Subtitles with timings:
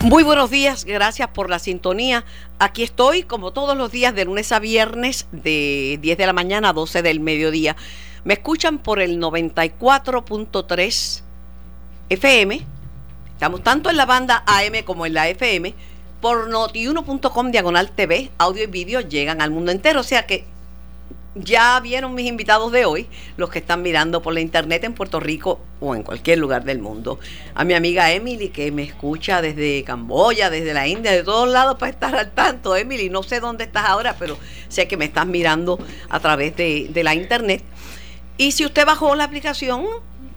[0.00, 2.24] Muy buenos días, gracias por la sintonía.
[2.58, 6.68] Aquí estoy como todos los días de lunes a viernes de 10 de la mañana
[6.68, 7.76] a 12 del mediodía.
[8.24, 11.22] Me escuchan por el 94.3
[12.10, 12.60] FM.
[13.32, 15.74] Estamos tanto en la banda AM como en la FM.
[16.20, 20.00] Por notiuno.com diagonal TV, audio y vídeo llegan al mundo entero.
[20.00, 20.44] O sea que
[21.36, 25.20] ya vieron mis invitados de hoy, los que están mirando por la internet en Puerto
[25.20, 27.18] Rico o en cualquier lugar del mundo.
[27.54, 31.76] A mi amiga Emily, que me escucha desde Camboya, desde la India, de todos lados
[31.78, 32.74] para estar al tanto.
[32.74, 35.78] Emily, no sé dónde estás ahora, pero sé que me estás mirando
[36.08, 37.62] a través de, la internet.
[38.38, 39.84] Y si usted bajó la aplicación,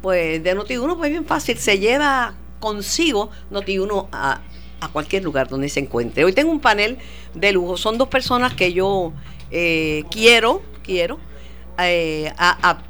[0.02, 4.42] pues de Noti1, pues bien fácil, se lleva consigo Noti1 a,
[4.82, 6.26] a cualquier lugar donde se encuentre.
[6.26, 6.98] Hoy tengo un panel
[7.34, 9.14] de lujo, son dos personas que yo
[9.52, 11.20] eh, quiero, quiero,
[11.78, 12.34] eh,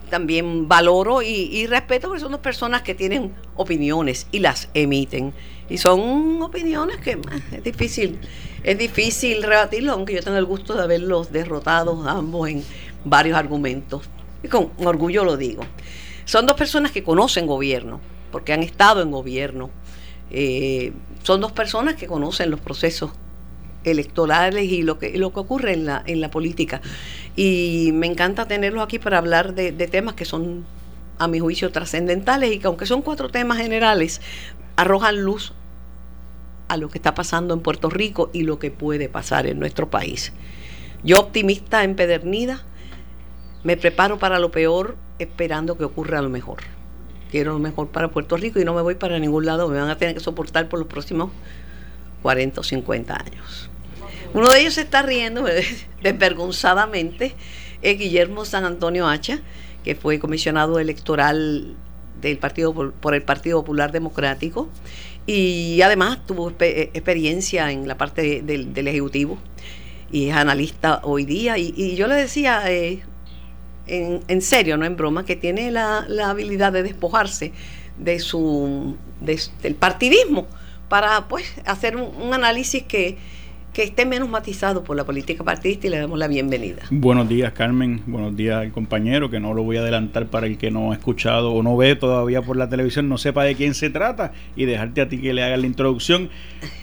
[0.10, 5.34] también valoro y, respeto porque son dos personas que tienen opiniones y las emiten.
[5.70, 7.20] Y son opiniones que
[7.52, 8.18] es difícil,
[8.64, 12.64] es difícil rebatirlo, aunque yo tengo el gusto de haberlos derrotado ambos en
[13.04, 14.10] varios argumentos.
[14.44, 15.64] Y con orgullo lo digo.
[16.24, 18.00] Son dos personas que conocen gobierno,
[18.32, 19.70] porque han estado en gobierno.
[20.32, 20.94] Eh,
[21.24, 23.12] son dos personas que conocen los procesos
[23.84, 26.82] electorales y lo que, lo que ocurre en la, en la política.
[27.36, 30.66] Y me encanta tenerlos aquí para hablar de, temas que son,
[31.18, 34.22] a mi juicio, trascendentales y que aunque son cuatro temas generales,
[34.76, 35.54] arrojan luz
[36.68, 39.90] a lo que está pasando en Puerto Rico y lo que puede pasar en nuestro
[39.90, 40.34] país.
[41.04, 42.64] Yo optimista empedernida,
[43.64, 46.60] me preparo para lo peor esperando que ocurra lo mejor.
[47.32, 49.90] Quiero lo mejor para Puerto Rico y no me voy para ningún lado, me van
[49.90, 51.32] a tener que soportar por los próximos
[52.22, 53.69] 40 o 50 años.
[54.34, 55.46] Uno de ellos se está riendo
[56.02, 57.36] desvergonzadamente,
[57.82, 59.40] es Guillermo San Antonio Hacha,
[59.84, 61.76] que fue comisionado electoral
[62.22, 64.70] del partido por el Partido Popular Democrático
[65.32, 69.38] y además tuvo eh, experiencia en la parte del, Ejecutivo
[70.12, 71.56] y es analista hoy día.
[71.60, 73.04] Y, yo le decía, eh,
[73.86, 77.54] en, serio, no en broma, que tiene la, habilidad de despojarse
[78.00, 80.48] de su del partidismo
[80.88, 83.20] para pues hacer un, análisis que,
[83.84, 86.84] esté menos matizado por la política partidista y le damos la bienvenida.
[86.90, 88.02] Buenos días, Carmen.
[88.06, 91.52] Buenos días, compañero, que no lo voy a adelantar para el que no ha escuchado
[91.52, 95.02] o no ve todavía por la televisión, no sepa de quién se trata y dejarte
[95.02, 96.30] a ti que le hagas la introducción.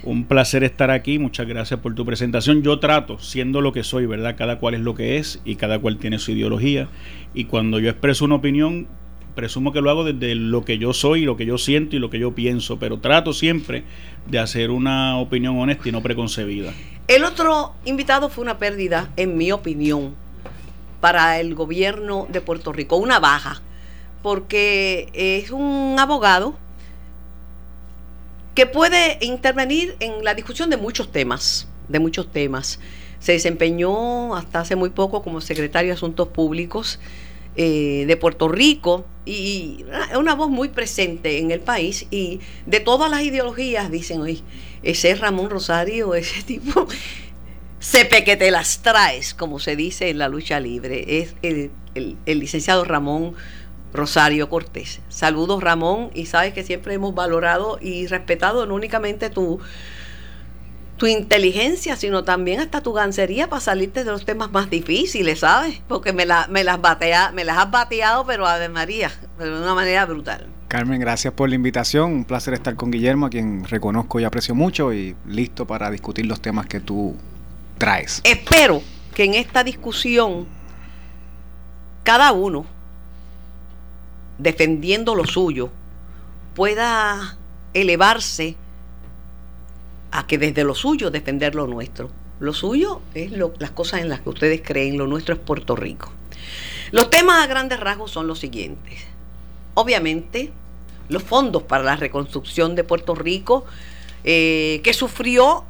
[0.02, 1.18] Un placer estar aquí.
[1.18, 2.62] Muchas gracias por tu presentación.
[2.62, 4.36] Yo trato, siendo lo que soy, ¿verdad?
[4.36, 6.88] Cada cual es lo que es y cada cual tiene su ideología.
[7.34, 8.86] Y cuando yo expreso una opinión,
[9.36, 12.10] presumo que lo hago desde lo que yo soy, lo que yo siento y lo
[12.10, 13.84] que yo pienso, pero trato siempre
[14.26, 16.72] de hacer una opinión honesta y no preconcebida.
[17.06, 20.16] El otro invitado fue una pérdida, en mi opinión,
[21.00, 23.62] para el gobierno de Puerto Rico, una baja,
[24.22, 26.56] porque es un abogado
[28.54, 32.80] que puede intervenir en la discusión de muchos temas, de muchos temas.
[33.18, 36.98] Se desempeñó hasta hace muy poco como secretario de Asuntos Públicos
[37.56, 42.80] eh, de Puerto Rico y es una voz muy presente en el país y de
[42.80, 44.42] todas las ideologías dicen, oye,
[44.82, 46.86] ese Ramón Rosario, ese tipo,
[47.78, 52.38] sepe que te las traes, como se dice en la lucha libre, es el, el
[52.38, 53.34] licenciado Ramón
[53.92, 55.00] Rosario Cortés.
[55.08, 59.60] Saludos Ramón y sabes que siempre hemos valorado y respetado no únicamente tu
[60.96, 65.82] tu inteligencia, sino también hasta tu gancería para salirte de los temas más difíciles, ¿sabes?
[65.88, 70.06] Porque me, me, las, batea, me las has bateado, pero Ave María, de una manera
[70.06, 70.46] brutal.
[70.68, 72.12] Carmen, gracias por la invitación.
[72.12, 76.26] Un placer estar con Guillermo, a quien reconozco y aprecio mucho, y listo para discutir
[76.26, 77.14] los temas que tú
[77.78, 78.22] traes.
[78.24, 78.82] Espero
[79.14, 80.46] que en esta discusión
[82.02, 82.64] cada uno,
[84.38, 85.70] defendiendo lo suyo,
[86.54, 87.36] pueda
[87.74, 88.56] elevarse
[90.16, 92.10] a que desde lo suyo defender lo nuestro.
[92.40, 96.10] Lo suyo es las cosas en las que ustedes creen, lo nuestro es Puerto Rico.
[96.90, 99.04] Los temas a grandes rasgos son los siguientes.
[99.74, 100.52] Obviamente,
[101.10, 103.66] los fondos para la reconstrucción de Puerto Rico,
[104.24, 105.64] eh, que sufrió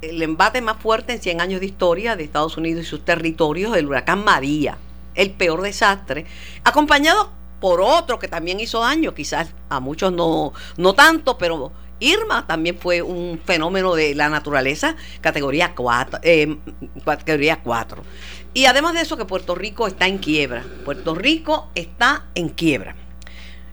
[0.00, 3.76] el embate más fuerte en 100 años de historia de Estados Unidos y sus territorios,
[3.76, 4.78] el huracán María,
[5.14, 6.24] el peor desastre,
[6.64, 7.30] acompañado
[7.60, 12.78] por otro que también hizo daño, quizás a muchos no, no tanto, pero Irma también
[12.78, 16.20] fue un fenómeno de la naturaleza, categoría 4.
[16.22, 16.56] Eh,
[17.04, 18.02] categoría 4.
[18.54, 20.64] Y además de eso, que Puerto Rico está en quiebra.
[20.84, 22.96] Puerto Rico está en quiebra.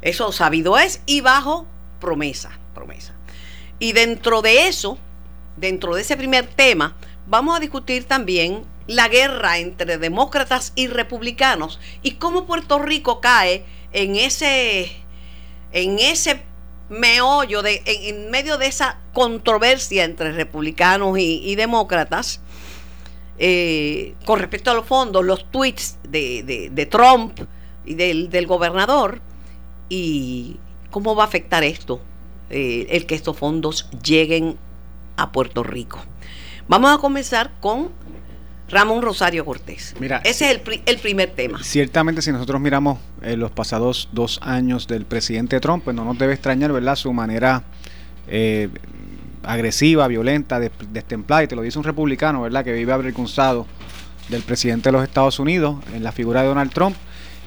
[0.01, 1.65] Eso sabido es y bajo
[1.99, 3.13] promesa, promesa.
[3.79, 4.99] Y dentro de eso,
[5.55, 6.95] dentro de ese primer tema,
[7.27, 13.65] vamos a discutir también la guerra entre demócratas y republicanos y cómo Puerto Rico cae
[13.91, 14.91] en ese
[15.73, 16.41] en ese
[16.89, 22.41] meollo, de, en, medio de esa controversia entre republicanos y, demócratas,
[23.39, 27.39] eh, con respecto a los fondos, los tweets de, Trump
[27.85, 29.21] y del, gobernador,
[29.89, 30.57] y
[30.91, 32.01] cómo va a afectar esto,
[32.49, 34.57] eh, el que estos fondos lleguen
[35.17, 35.99] a Puerto Rico.
[36.67, 37.91] Vamos a comenzar con
[38.69, 39.95] Ramón Rosario Cortés.
[39.99, 41.63] Mira, Ese es el, primer tema.
[41.63, 46.17] Ciertamente, si nosotros miramos eh, los pasados dos años del presidente Trump, pues no nos
[46.17, 47.63] debe extrañar, ¿verdad?, su manera
[48.27, 48.69] eh,
[49.43, 53.65] agresiva, violenta, destemplada, y te lo dice un republicano, ¿verdad?, que vive avergonzado
[54.27, 56.97] del presidente de los Estados Unidos en la figura de Donald Trump.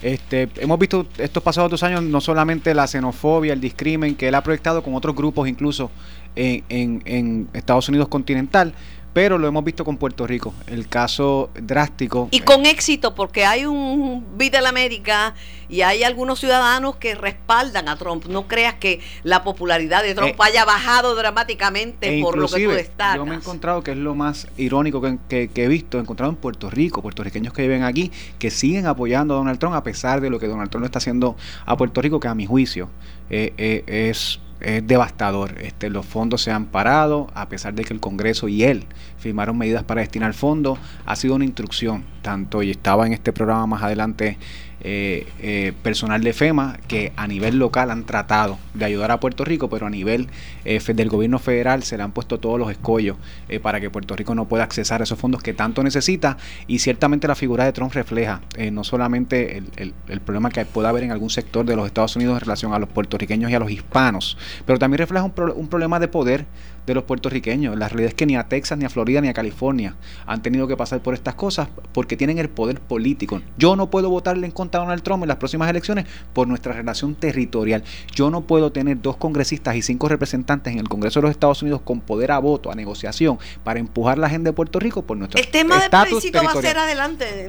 [0.00, 4.34] Este, hemos visto estos pasados dos años no solamente la xenofobia, el discrimen que él
[4.34, 5.90] ha proyectado con otros grupos incluso
[6.37, 8.73] en, en Estados Unidos continental,
[9.12, 12.28] pero lo hemos visto con Puerto Rico, el caso drástico.
[12.30, 15.34] Y con éxito, porque hay un Vida América
[15.68, 18.26] y hay algunos ciudadanos que respaldan a Trump.
[18.26, 22.64] No creas que la popularidad de Trump eh, haya bajado dramáticamente e por lo que
[22.64, 23.16] tú destacas.
[23.16, 26.36] Yo me he encontrado que es lo más irónico que, he visto, he encontrado en
[26.36, 30.30] Puerto Rico, puertorriqueños que viven aquí, que siguen apoyando a Donald Trump a pesar de
[30.30, 31.36] lo que Donald Trump está haciendo
[31.66, 32.90] a Puerto Rico, que a mi juicio
[33.30, 35.54] eh, eh, es es devastador.
[35.60, 38.84] Este, los fondos se han parado, a pesar de que el Congreso y él
[39.18, 40.78] firmaron medidas para destinar fondos.
[41.06, 44.38] Ha sido una instrucción, tanto y estaba en este programa más adelante
[44.82, 49.44] eh, eh, personal de FEMA que a nivel local han tratado de ayudar a Puerto
[49.44, 50.28] Rico, pero a nivel
[50.64, 53.16] eh, del gobierno federal se le han puesto todos los escollos
[53.62, 57.28] para que Puerto Rico no pueda accesar a esos fondos que tanto necesita y ciertamente
[57.28, 58.40] la figura de Trump refleja
[58.72, 62.34] no solamente el, el, problema que pueda haber en algún sector de los Estados Unidos
[62.34, 66.00] en relación a los puertorriqueños y a los hispanos, pero también refleja un, un problema
[66.00, 66.46] de poder
[66.86, 67.76] de los puertorriqueños.
[67.76, 69.94] La realidad es que ni a Texas, ni a Florida, ni a California
[70.26, 73.42] han tenido que pasar por estas cosas porque tienen el poder político.
[73.58, 77.14] Yo no puedo votarle en contra Donald Trump en las próximas elecciones por nuestra relación
[77.14, 77.82] territorial.
[78.14, 81.62] Yo no puedo tener dos congresistas y cinco representantes en el Congreso de los Estados
[81.62, 85.17] Unidos con poder a voto, a negociación, para empujar la gente de Puerto Rico por
[85.17, 87.49] nuestro El tema de plebiscito va a ser adelante.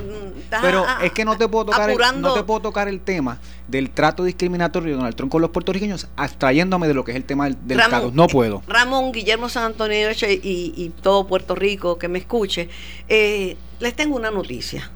[0.62, 3.90] Pero es que no te puedo tocar el, no te puedo tocar el tema del
[3.90, 7.50] trato discriminatorio de Donald Trump con los puertorriqueños, abstrayéndome de lo que es el tema
[7.50, 8.12] del, Estado.
[8.14, 8.62] No puedo.
[8.68, 12.70] Ramón Guillermo San Antonio y, todo Puerto Rico que me escuche,
[13.08, 14.92] eh, les tengo una noticia.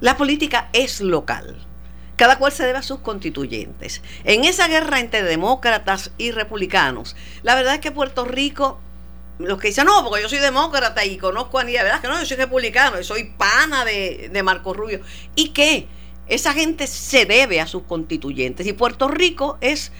[0.00, 1.66] La política es local.
[2.16, 4.02] Cada cual se debe a sus constituyentes.
[4.24, 8.80] En esa guerra entre demócratas y republicanos, la verdad es que Puerto Rico
[9.38, 12.18] los que dicen, no, porque yo soy demócrata y conozco a Aníbal, verdad que no,
[12.18, 15.00] yo soy republicano, y soy pana de, de Marco Rubio.
[15.34, 15.88] ¿Y qué?
[16.26, 18.66] Esa gente se debe a sus constituyentes.
[18.66, 19.92] Y Puerto Rico es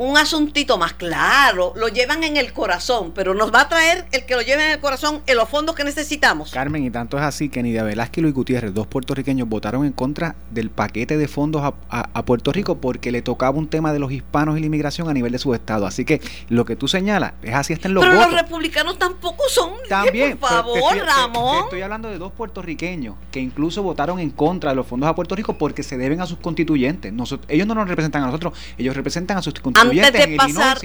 [0.00, 4.24] un asuntito más claro, lo llevan en el corazón, pero nos va a traer el
[4.24, 6.52] que lo lleve en el corazón en los fondos que necesitamos.
[6.52, 9.92] Carmen, y tanto es así que Nidia Velázquez y Luis Gutiérrez, dos puertorriqueños, votaron en
[9.92, 14.12] contra del paquete de fondos a, Puerto Rico porque le tocaba un tema de los
[14.12, 15.86] hispanos y la inmigración a nivel de su estado.
[15.86, 19.72] Así que lo que tú señalas es así están los pero los republicanos tampoco son.
[19.88, 21.64] También, por favor, Ramón.
[21.64, 25.34] estoy hablando de dos puertorriqueños que incluso votaron en contra de los fondos a Puerto
[25.34, 27.12] Rico porque se deben a sus constituyentes.
[27.48, 30.78] ellos no nos representan a nosotros, ellos representan a sus constituyentes antes de pasar,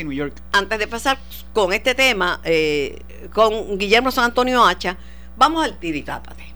[0.51, 1.17] Antes de pasar
[1.53, 3.01] con este tema, eh,
[3.33, 4.97] con Guillermo San Antonio Hacha,
[5.37, 6.53] vamos al tiritápate.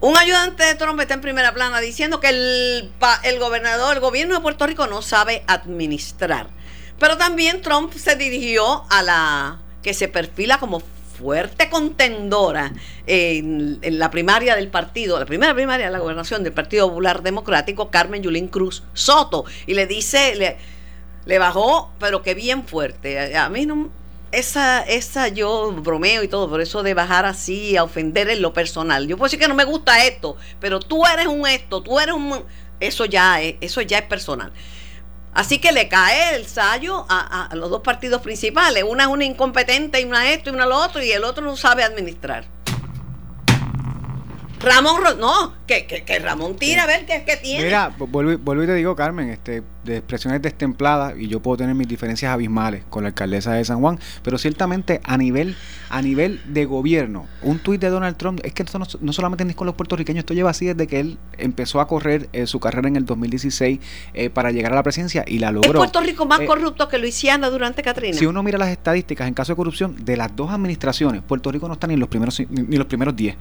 [0.00, 2.92] Un ayudante de Trump está en primera plana diciendo que el,
[3.24, 6.48] el gobernador, el gobierno de Puerto Rico no sabe administrar.
[6.98, 10.80] Pero también Trump se dirigió a la que se perfila como
[11.18, 12.72] fuerte contendora
[13.06, 17.90] en, la primaria del partido, la primera primaria de la gobernación del Partido Popular Democrático,
[17.90, 20.56] Carmen Yulín Cruz Soto, y le dice, le,
[21.28, 23.36] le bajó, pero que bien fuerte.
[23.36, 23.90] A, mí no,
[24.32, 28.54] esa, esa yo bromeo y todo, por eso de bajar así, a ofender en lo
[28.54, 29.06] personal.
[29.06, 32.14] Yo puedo decir que no me gusta esto, pero tú eres un esto, tú eres
[32.14, 32.42] un...
[32.80, 34.52] Eso ya es, eso ya es personal.
[35.34, 38.84] Así que le cae el sallo a, a, los dos partidos principales.
[38.88, 41.58] Una es una incompetente y una esto y una lo otro, y el otro no
[41.58, 42.46] sabe administrar.
[44.60, 47.64] Ramón, no, que, que, Ramón tira a ver qué, qué tiene.
[47.64, 51.74] Mira, vuelvo, vuelvo y te digo, Carmen, este, de expresiones destempladas y yo puedo tener
[51.74, 55.56] mis diferencias abismales con la alcaldesa de San Juan, pero ciertamente a nivel
[55.90, 59.54] a nivel de gobierno, un tuit de Donald Trump, es que esto no, solamente ni
[59.54, 62.88] con los puertorriqueños, esto lleva así desde que él empezó a correr eh, su carrera
[62.88, 63.80] en el 2016
[64.12, 65.70] eh, para llegar a la presidencia y la logró.
[65.70, 68.16] Es Puerto Rico más eh, corrupto que Luisiana durante Katrina.
[68.16, 71.68] Si uno mira las estadísticas en caso de corrupción de las dos administraciones, Puerto Rico
[71.68, 73.36] no está ni en los primeros ni, los primeros 10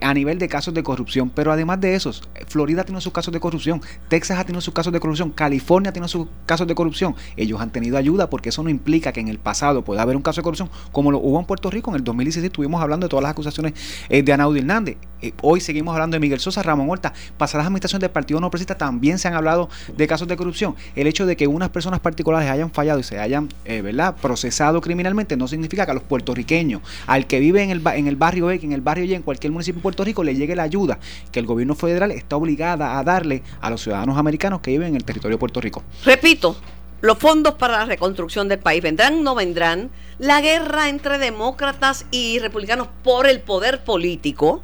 [0.00, 2.12] a nivel de casos de corrupción, pero además de eso,
[2.46, 6.08] Florida tiene sus casos de corrupción, Texas ha tenido sus casos de corrupción, California tiene
[6.08, 7.14] sus casos de corrupción.
[7.36, 10.22] Ellos han tenido ayuda porque eso no implica que en el pasado pueda haber un
[10.22, 11.90] caso de corrupción como lo hubo en Puerto Rico.
[11.90, 13.74] En el 2016 estuvimos hablando de todas las acusaciones
[14.08, 14.96] eh, de Anaudi Hernández.
[15.22, 17.12] Eh, hoy seguimos hablando de Miguel Sosa, Ramón Horta.
[17.38, 20.74] Pasadas administraciones del Partido No Progresista también se han hablado de casos de corrupción.
[20.96, 24.16] El hecho de que unas personas particulares hayan fallado y se hayan eh, ¿verdad?
[24.20, 28.16] procesado criminalmente no significa que a los puertorriqueños, al que vive en el, en el
[28.16, 30.64] barrio X, en el barrio Y, en cualquier municipio de Puerto Rico, le llegue la
[30.64, 30.98] ayuda
[31.32, 34.96] que el gobierno federal está obligada a darle a los ciudadanos americanos que viven en
[34.96, 35.82] el territorio de Puerto Rico.
[36.04, 36.56] Repito,
[37.02, 39.90] los fondos para la reconstrucción del país vendrán o no vendrán.
[40.18, 44.62] La guerra entre demócratas y republicanos por el poder político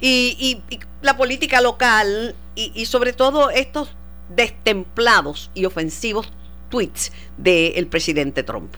[0.00, 0.60] y,
[1.00, 3.96] la política local y, sobre todo estos
[4.28, 6.30] destemplados y ofensivos
[6.68, 8.74] tweets del presidente Trump.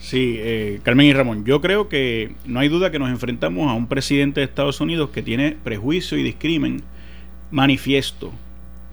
[0.00, 3.74] Sí, eh, Carmen y Ramón, yo creo que no hay duda que nos enfrentamos a
[3.74, 6.82] un presidente de Estados Unidos que tiene prejuicio y discrimen
[7.50, 8.32] manifiesto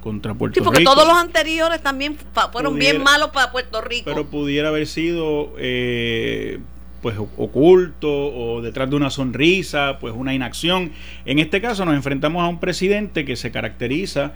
[0.02, 2.18] contra Puerto sí, porque todos los anteriores también
[2.52, 4.04] fueron bien malos para Puerto Rico.
[4.06, 6.60] Pero pudiera haber sido eh,
[7.02, 10.92] pues oculto o detrás de una sonrisa, pues una inacción.
[11.26, 14.34] En este caso nos enfrentamos a un presidente que se caracteriza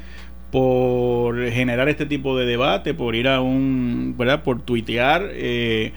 [0.51, 4.43] por generar este tipo de debate, por ir a un, ¿verdad?
[4.43, 5.93] Por tuitear eh,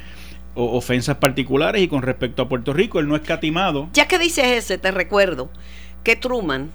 [0.55, 3.89] ofensas particulares y con respecto a Puerto Rico, él no es catimado.
[3.93, 5.51] Ya que dices ese, te recuerdo
[6.03, 6.71] que Truman,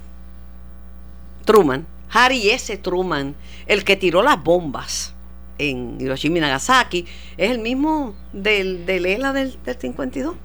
[1.46, 2.78] Truman, Harry S.
[2.78, 3.36] Truman,
[3.68, 5.14] el que tiró las bombas
[5.58, 7.06] en Hiroshima y Nagasaki,
[7.38, 10.36] es el mismo del, del ELA del, 52.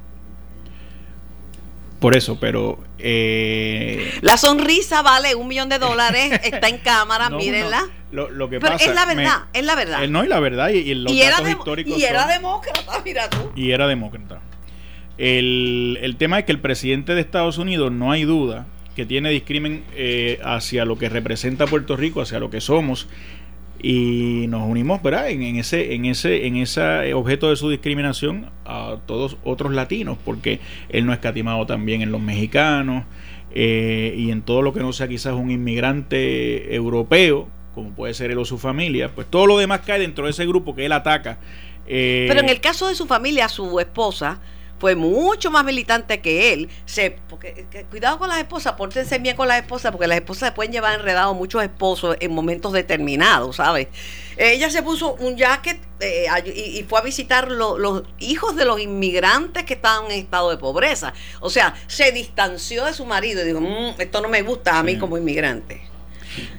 [2.04, 2.76] Por eso, pero...
[2.98, 7.88] Eh, la sonrisa vale un millón de dólares, está en cámara, mírenla.
[8.12, 10.04] Lo, que pero es la verdad, es la verdad.
[10.04, 13.50] Eh, no, y la verdad, y, los datos históricos Y era demócrata, mira tú.
[13.56, 14.40] Y era demócrata.
[15.16, 19.30] El, el tema es que el presidente de Estados Unidos, no hay duda, que tiene
[19.30, 23.08] discrimen eh, hacia lo que representa Puerto Rico, hacia lo que somos,
[23.86, 25.28] y nos unimos ¿verdad?
[25.28, 30.58] En, ese en ese en ese objeto de su discriminación a todos otros latinos porque
[30.88, 33.04] él no es catimado también en los mexicanos
[33.54, 38.30] eh, y en todo lo que no sea quizás un inmigrante europeo como puede ser
[38.30, 40.92] él o su familia pues todo lo demás cae dentro de ese grupo que él
[40.92, 41.36] ataca
[41.86, 44.40] eh, pero en el caso de su familia su esposa
[44.84, 46.68] fue mucho más militante que él.
[46.84, 50.72] Se, porque, cuidado con las esposas, pórtense bien con las esposas, porque las esposas pueden
[50.72, 53.88] llevar enredado muchos esposos en momentos determinados, ¿sabes?
[54.36, 59.64] Ella se puso un jacket eh, y, fue a visitar los hijos de los inmigrantes
[59.64, 61.14] que estaban en estado de pobreza.
[61.40, 64.82] O sea, se distanció de su marido y dijo, mm, esto no me gusta a
[64.82, 65.80] mí como inmigrante.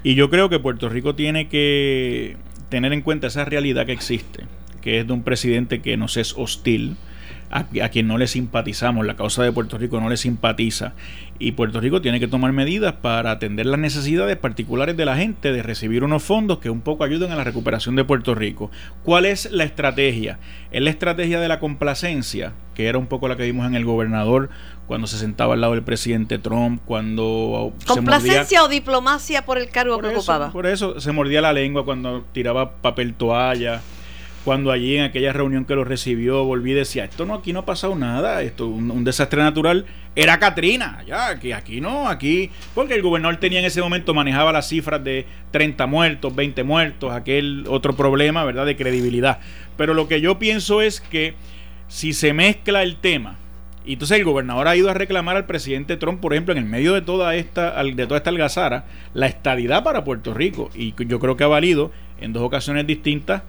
[0.02, 2.38] Y yo creo que Puerto Rico tiene que
[2.70, 4.46] tener en cuenta esa realidad que existe,
[4.82, 6.98] que es de un presidente que nos es hostil,
[7.52, 10.94] a, quien no le simpatizamos, la causa de Puerto Rico no le simpatiza.
[11.38, 15.52] Y Puerto Rico tiene que tomar medidas para atender las necesidades particulares de la gente,
[15.52, 18.72] de recibir unos fondos que un poco ayuden a la recuperación de Puerto Rico.
[19.04, 20.40] ¿Cuál es la estrategia?
[20.72, 23.86] Es la estrategia de la complacencia, que era un poco la que vimos en el
[23.86, 24.50] gobernador
[24.88, 27.74] cuando se sentaba al lado del presidente Trump, cuando...
[27.86, 30.52] ¿Complacencia o diplomacia por el cargo que ocupaba?
[30.52, 33.82] Por eso se mordía la lengua cuando tiraba papel toalla
[34.46, 37.60] cuando allí en aquella reunión que lo recibió volví y decía, esto no, aquí no
[37.60, 42.52] ha pasado nada, esto un, un desastre natural, era Katrina, ya, que aquí no, aquí,
[42.76, 47.12] porque el gobernador tenía en ese momento, manejaba las cifras de 30 muertos, 20 muertos,
[47.12, 49.40] aquel otro problema, ¿verdad?, de credibilidad.
[49.78, 51.34] Pero lo que yo pienso es que
[51.88, 53.38] si se mezcla el tema,
[53.84, 56.66] y entonces el gobernador ha ido a reclamar al presidente Trump, por ejemplo, en el
[56.66, 58.86] medio de toda esta, de toda esta algazara,
[59.16, 60.70] la estadidad para Puerto Rico.
[60.76, 63.44] Y yo creo que ha valido en dos ocasiones distintas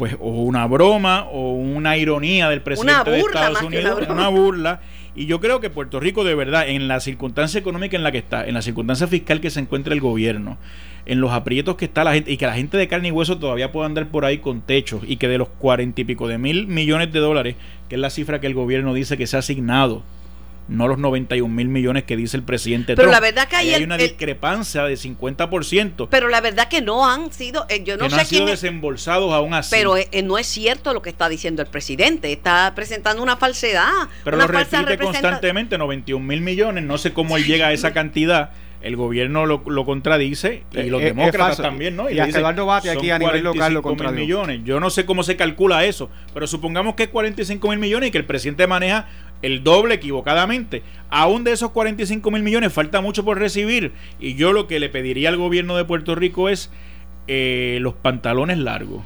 [0.00, 4.80] pues o una broma o una ironía del presidente de Estados Unidos, una, burla.
[5.14, 8.16] Y yo creo que Puerto Rico de verdad, en la circunstancia económica en la que
[8.16, 10.56] está, en la circunstancia fiscal que se encuentra el gobierno,
[11.04, 13.38] en los aprietos que está la gente, y que la gente de carne y hueso
[13.38, 16.38] todavía pueda andar por ahí con techos, y que de los cuarenta y pico de
[16.38, 17.56] mil millones de dólares,
[17.90, 20.02] que es la cifra que el gobierno dice que se ha asignado
[20.70, 23.96] no los 91 mil millones que dice el presidente pero la verdad que hay, una
[23.96, 26.08] discrepancia de 50%.
[26.10, 29.32] Pero la verdad que no han sido, eh, yo no que sé han sido desembolsados
[29.32, 29.70] aún así.
[29.70, 34.08] Pero eh, no es cierto lo que está diciendo el presidente, está presentando una falsedad.
[34.24, 38.52] Pero lo repite constantemente, 91 mil millones, no sé cómo él llega a esa cantidad
[38.82, 42.08] el gobierno lo, lo contradice y los demócratas también, ¿no?
[42.08, 44.22] Y, y Eduardo Bate aquí a nivel local lo contradice.
[44.22, 44.60] millones.
[44.64, 48.10] Yo no sé cómo se calcula eso, pero supongamos que es 45 mil millones y
[48.12, 49.06] que el presidente maneja
[49.42, 50.82] el doble equivocadamente.
[51.10, 54.88] Aún de esos 45 mil millones falta mucho por recibir y yo lo que le
[54.88, 56.70] pediría al gobierno de Puerto Rico es
[57.26, 59.02] eh, los pantalones largos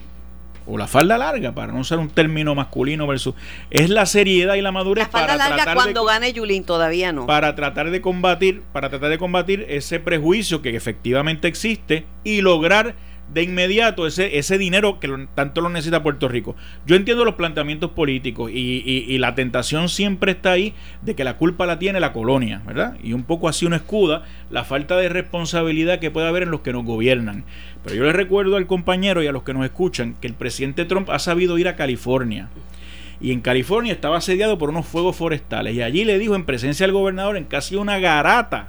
[0.67, 3.35] o la falda larga, para no usar un término masculino versus,
[3.71, 5.05] es la seriedad y la madurez.
[5.05, 7.27] La falda larga cuando gane Yulín todavía no.
[7.27, 12.95] Para tratar de combatir, para tratar de combatir ese prejuicio que efectivamente existe y lograr
[13.33, 16.55] de inmediato ese, ese dinero que tanto lo necesita Puerto Rico.
[16.87, 21.37] Yo entiendo los planteamientos políticos y, y, la tentación siempre está ahí de que la
[21.37, 22.97] culpa la tiene la colonia, ¿verdad?
[23.03, 26.61] Y un poco así uno escuda la falta de responsabilidad que puede haber en los
[26.61, 27.45] que nos gobiernan.
[27.83, 30.85] Pero yo les recuerdo al compañero y a los que nos escuchan que el presidente
[30.85, 32.49] Trump ha sabido ir a California.
[33.21, 35.75] Y en California estaba asediado por unos fuegos forestales.
[35.75, 38.69] Y allí le dijo en presencia del gobernador, en casi una garata,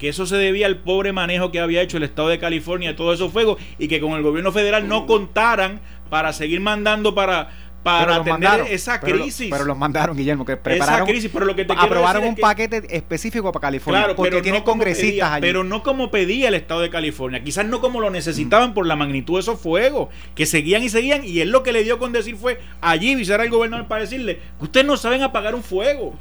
[0.00, 2.96] que eso se debía al pobre manejo que había hecho el Estado de California de
[2.96, 7.50] todos esos fuegos y que con el gobierno federal no contaran para seguir mandando para
[7.82, 9.48] para atender esa crisis.
[9.50, 11.02] pero los mandaron, Guillermo, que prepararon.
[11.02, 14.02] Esa crisis, pero lo que te aprobaron un paquete específico para California.
[14.02, 15.40] Claro, porque tiene congresistas allí.
[15.40, 17.42] Pero no como pedía el Estado de California.
[17.42, 21.24] Quizás no como lo necesitaban por la magnitud de esos fuegos, que seguían y seguían.
[21.24, 24.40] Y él lo que le dio con decir fue allí visitar al gobernador para decirle:
[24.60, 26.14] Ustedes no saben apagar un fuego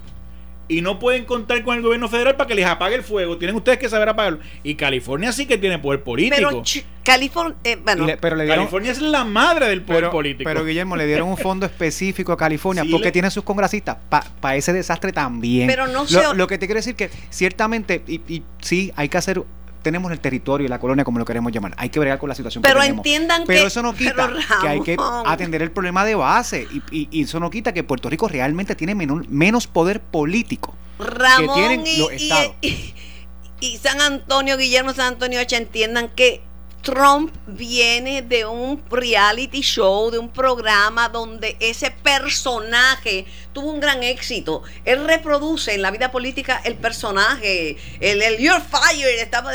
[0.69, 3.37] y no pueden contar con el gobierno federal para que les apague el fuego.
[3.37, 4.39] Tienen ustedes que saber apagarlo.
[4.63, 6.35] Y California sí que tiene poder político.
[6.37, 6.63] Pero
[7.03, 10.47] California, eh, bueno, pero California es la madre del poder político.
[10.47, 14.71] Pero Guillermo, le dieron un fondo específico a California porque tiene sus congresistas para ese
[14.71, 15.67] desastre también.
[15.67, 19.17] Pero no lo, lo, que te quiero decir que ciertamente, y, y sí, hay que
[19.17, 19.43] hacer
[19.81, 21.73] tenemos el territorio y la colonia, como lo queremos llamar.
[21.77, 23.05] Hay que bregar con la situación pero que tenemos.
[23.05, 24.31] entiendan pero eso no quita
[24.61, 26.67] que hay que atender el problema de base.
[26.91, 31.83] Y, y, eso no quita que Puerto Rico realmente tiene menos poder político que tienen
[31.97, 32.55] los estados.
[32.61, 36.41] y San Antonio, Guillermo San Antonio H, entiendan que
[36.89, 44.01] Trump viene de un reality show, de un programa donde ese personaje tuvo un gran
[44.03, 44.63] éxito.
[44.85, 49.51] Él reproduce en la vida política el personaje, el, el You're Fired, estaba,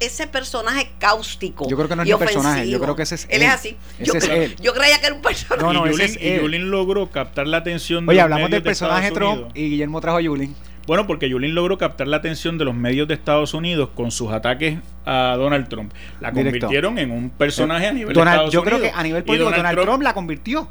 [0.00, 1.68] ese, personaje cáustico.
[1.68, 3.30] Yo creo que no es un personaje, yo creo que ese es él.
[3.30, 3.76] Él es así.
[4.00, 5.62] Yo, creía que era un personaje.
[5.62, 9.70] No, no, y, Yulín, logró captar la atención de Oye, hablamos del personaje Trump y
[9.70, 10.56] Guillermo trajo a Yulín.
[10.86, 14.32] Bueno, porque Yulín logró captar la atención de los medios de Estados Unidos con sus
[14.32, 15.92] ataques a Donald Trump.
[16.20, 18.80] La convirtieron en un personaje a nivel de Estados yo Unidos.
[18.80, 20.68] Yo creo que a nivel político Donald, Trump la convirtió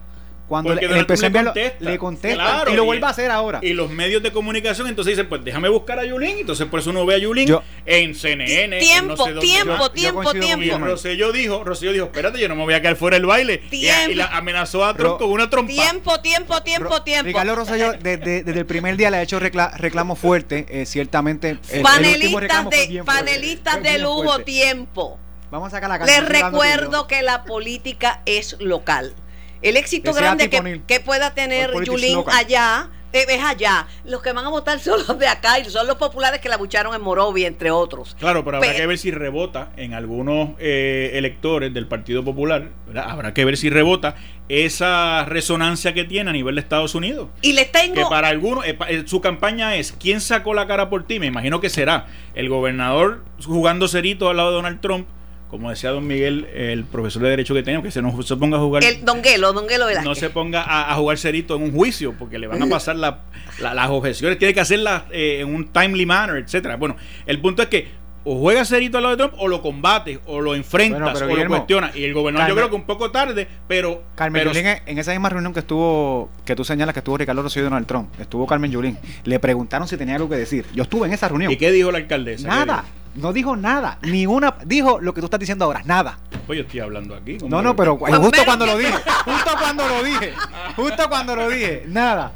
[0.52, 3.60] cuando le, le, contesta, le contesta y lo vuelve a hacer ahora.
[3.62, 6.40] Y los medios de comunicación entonces dicen, pues déjame buscar a Yulín.
[6.40, 7.56] Entonces por eso uno ve a Yulín
[7.86, 8.78] en CNN.
[8.80, 10.66] Tiempo, tiempo, tiempo, tiempo.
[10.66, 13.64] Y Rosselló dijo, Rosselló dijo, espérate, yo no me voy a quedar fuera del baile.
[13.72, 15.72] Y, la amenazó a Trump con una trompa.
[15.72, 17.28] Tiempo, tiempo, tiempo, tiempo.
[17.28, 21.60] Ricardo Rosselló desde, desde, el primer día le ha hecho reclamo fuerte, eh, ciertamente.
[21.82, 25.18] panelistas de, panelistas de lujo, tiempo.
[25.50, 29.16] Vamos a sacar la Les recuerdo que la política es local.
[29.62, 33.88] El éxito grande que, pueda tener Yulín allá eh, es allá.
[34.06, 36.58] Los que van a votar son los de acá y son los populares que la
[36.58, 38.16] bucharon en Morovi, entre otros.
[38.20, 42.70] Claro, pero habrá que ver si rebota en algunos eh, electores del Partido Popular.
[42.96, 44.16] Habrá que ver si rebota
[44.50, 47.30] esa resonancia que tiene a nivel de Estados Unidos.
[47.42, 47.96] Y les tengo.
[47.96, 51.20] Que para algunos, eh, su campaña es: ¿quién sacó la cara por ti?
[51.20, 55.08] Me imagino que será el gobernador jugando cerito al lado de Donald Trump
[55.52, 58.58] como decía don Miguel, el profesor de Derecho que tenemos, que se no se ponga
[58.58, 58.86] a jugar.
[58.86, 62.40] El Don Guelo, Don Guelo No se ponga a, jugar cerito en un juicio, porque
[62.40, 66.78] le van a pasar las objeciones, tiene que hacerlas eh, en un timely manner, etcétera
[66.78, 70.20] Bueno, el punto es que o juega cerito al lado de Trump o lo combates
[70.26, 71.96] o lo enfrentas o lo cuestionas.
[71.96, 74.04] Y el gobernador yo creo que un poco tarde, pero...
[74.16, 77.62] Carmen Yulín, en esa misma reunión que estuvo, que tú señalas que estuvo Ricardo Rocío
[77.62, 80.66] y Donald Trump, estuvo Carmen Yulín, le preguntaron si tenía algo que decir.
[80.74, 81.52] Yo estuve en esa reunión.
[81.52, 82.48] ¿Y qué dijo la alcaldesa?
[82.48, 82.86] Nada.
[83.14, 86.18] No dijo nada, ni una, dijo lo que tú estás diciendo ahora, nada.
[86.48, 87.38] Pues yo estoy hablando aquí.
[87.46, 88.94] No, no, pero justo cuando lo dije,
[89.26, 90.34] justo cuando lo dije,
[90.78, 92.32] justo cuando lo dije, nada.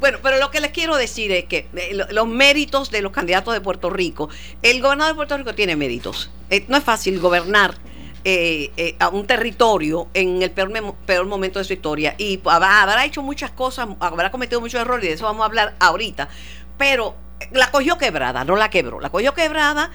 [0.00, 3.54] Bueno, pero lo que les quiero decir es que eh, los méritos de los candidatos
[3.54, 4.28] de Puerto Rico,
[4.62, 6.30] el gobernador de Puerto Rico tiene méritos.
[6.50, 7.74] Eh, no es fácil gobernar
[8.24, 10.72] eh, a un territorio en el peor,
[11.06, 12.14] peor momento de su historia.
[12.18, 15.74] Y habrá hecho muchas cosas, habrá cometido muchos errores y de eso vamos a hablar
[15.78, 16.28] ahorita,
[16.76, 17.14] pero
[17.52, 19.90] la cogió quebrada, no la quebró, la cogió quebrada,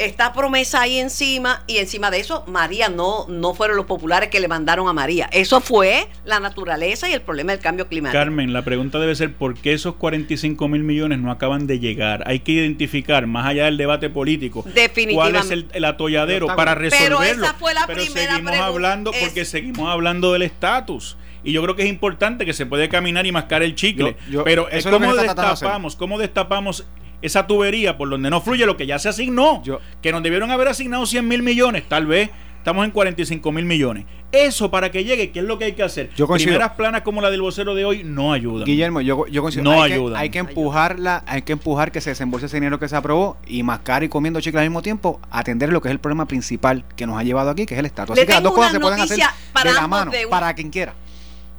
[0.00, 4.40] está promesa ahí encima y encima de eso María no no fueron los populares que
[4.40, 5.28] le mandaron a María.
[5.32, 8.18] Eso fue la naturaleza y el problema del cambio climático.
[8.18, 12.22] Carmen, la pregunta debe ser ¿por qué esos 45 mil millones no acaban de llegar?
[12.26, 14.64] Hay que identificar, más allá del debate político,
[15.12, 17.18] cuál es el, atolladero para resolverlo.
[17.18, 21.62] Pero esa fue la Pero primera seguimos hablando porque seguimos hablando del estatus y yo
[21.62, 24.16] creo que es importante que se puede caminar y mascar el chicle.
[24.44, 26.86] pero es como destapamos, cómo destapamos
[27.22, 29.62] esa tubería por donde no fluye lo que ya se asignó,
[30.02, 34.04] que nos debieron haber asignado 100 mil millones, tal vez estamos en 45 mil millones.
[34.32, 36.10] Eso para que llegue, ¿qué es lo que hay que hacer?
[36.14, 38.64] Yo Primeras planas como la del vocero de hoy no ayudan.
[38.64, 40.14] Guillermo, yo, yo considero No hay ayudan.
[40.14, 43.38] Que, hay que empujarla, hay que empujar que se desembolse ese dinero que se aprobó
[43.46, 46.84] y mascar y comiendo chicle al mismo tiempo, atender lo que es el problema principal
[46.94, 48.16] que nos ha llevado aquí, que es el estatus.
[48.16, 50.70] Así que las dos cosas se pueden hacer de la mano, de un- para quien
[50.70, 50.94] quiera.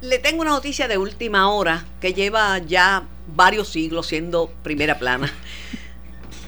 [0.02, 3.04] Le tengo una noticia de última hora que lleva ya
[3.36, 5.32] varios siglos siendo primera plana.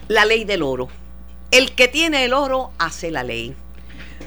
[0.09, 0.89] La ley del oro.
[1.53, 3.55] El que tiene el oro hace la ley.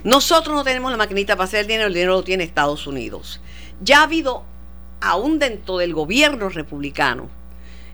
[0.06, 3.42] Nosotros no tenemos la maquinita para hacer el dinero, el dinero lo tiene Estados Unidos.
[3.82, 4.46] Ya ha habido,
[5.02, 7.30] aún dentro del gobierno republicano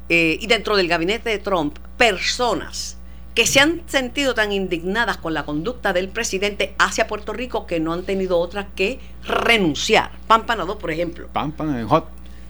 [0.10, 2.98] eh, y dentro del gabinete de Trump, personas
[3.36, 7.80] que se han sentido tan indignadas con la conducta del presidente hacia Puerto Rico que
[7.80, 10.12] no han tenido otra que renunciar.
[10.28, 11.28] Pampanado, por ejemplo.
[11.34, 12.08] Pam, pam, en hot.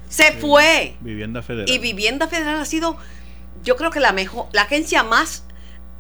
[0.10, 0.96] Se fue.
[1.00, 1.70] Vivienda federal.
[1.70, 2.98] Y Vivienda Federal ha sido,
[3.64, 5.46] yo creo que la mejor, la agencia más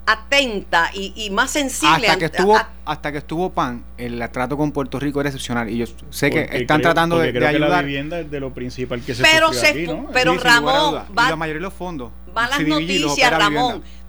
[0.05, 4.21] atenta y, y más sensible Hasta que ante- estuvo, a- hasta que estuvo PAN, el
[4.31, 5.69] trato con Puerto Rico era excepcional.
[5.69, 7.85] Y yo sé que están creo- tratando de, porque de creo que la ayudar.
[7.85, 11.05] vivienda es de lo principal que se Pero se aquí, pero Sí, Ramón, dudas.
[11.09, 12.11] Y va- la mayoría de los fondos.
[12.33, 13.75] van las noticias, Ramón.
[13.75, 14.02] Vivienda.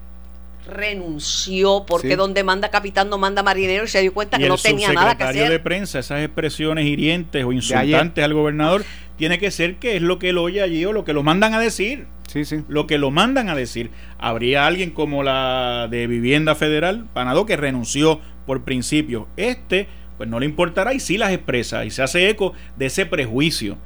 [0.67, 2.15] Renunció porque Sí.
[2.15, 4.91] donde manda capitán no manda marinero y se dio cuenta y que el no tenía
[4.93, 5.49] nada que hacer.
[5.49, 8.83] de prensa, esas expresiones hirientes o insultantes al gobernador,
[9.17, 11.53] tiene que ser que es lo que él oye allí o lo que lo mandan
[11.53, 12.07] a decir.
[12.27, 12.63] Sí, sí.
[12.67, 13.91] Lo que lo mandan a decir.
[14.17, 19.27] Habría alguien como la de Vivienda Federal, Panadó, que renunció por principio.
[19.37, 23.05] Este, pues no le importará y sí las expresa y se hace eco de ese
[23.05, 23.77] prejuicio.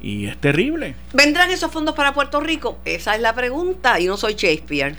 [0.00, 0.96] Y es terrible.
[1.12, 2.78] ¿Vendrán esos fondos para Puerto Rico?
[2.84, 4.96] Esa es la pregunta y no soy Shakespeare.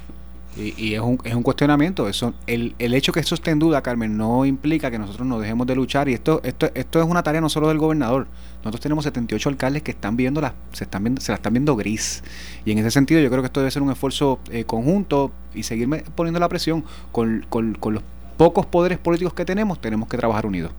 [0.58, 2.08] Y, y es, un, es un cuestionamiento.
[2.08, 5.42] Eso, el, el hecho que eso esté en duda, Carmen, no implica que nosotros nos
[5.42, 6.10] dejemos de luchar.
[6.10, 8.28] Y esto, esto, esto es una tarea no solo del gobernador.
[8.58, 11.76] Nosotros tenemos 78 alcaldes que están viendo las, se están viendo, se la están viendo
[11.76, 12.24] gris.
[12.66, 15.64] Y en ese sentido, yo creo que esto debe ser un esfuerzo eh, conjunto y
[15.64, 18.04] seguirme poniendo la presión con, con, con los
[18.38, 19.82] pocos poderes políticos que tenemos.
[19.82, 20.72] Tenemos que trabajar unidos.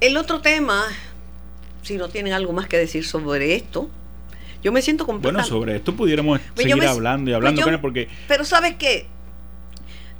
[0.00, 0.82] El otro tema,
[1.82, 3.88] si no tienen algo más que decir sobre esto,
[4.62, 5.48] yo me siento Bueno, completamente...
[5.50, 8.74] sobre esto pudiéramos Pues seguir me- hablando y pues hablando, yo- Karen, porque Pero ¿sabes
[8.76, 9.06] qué?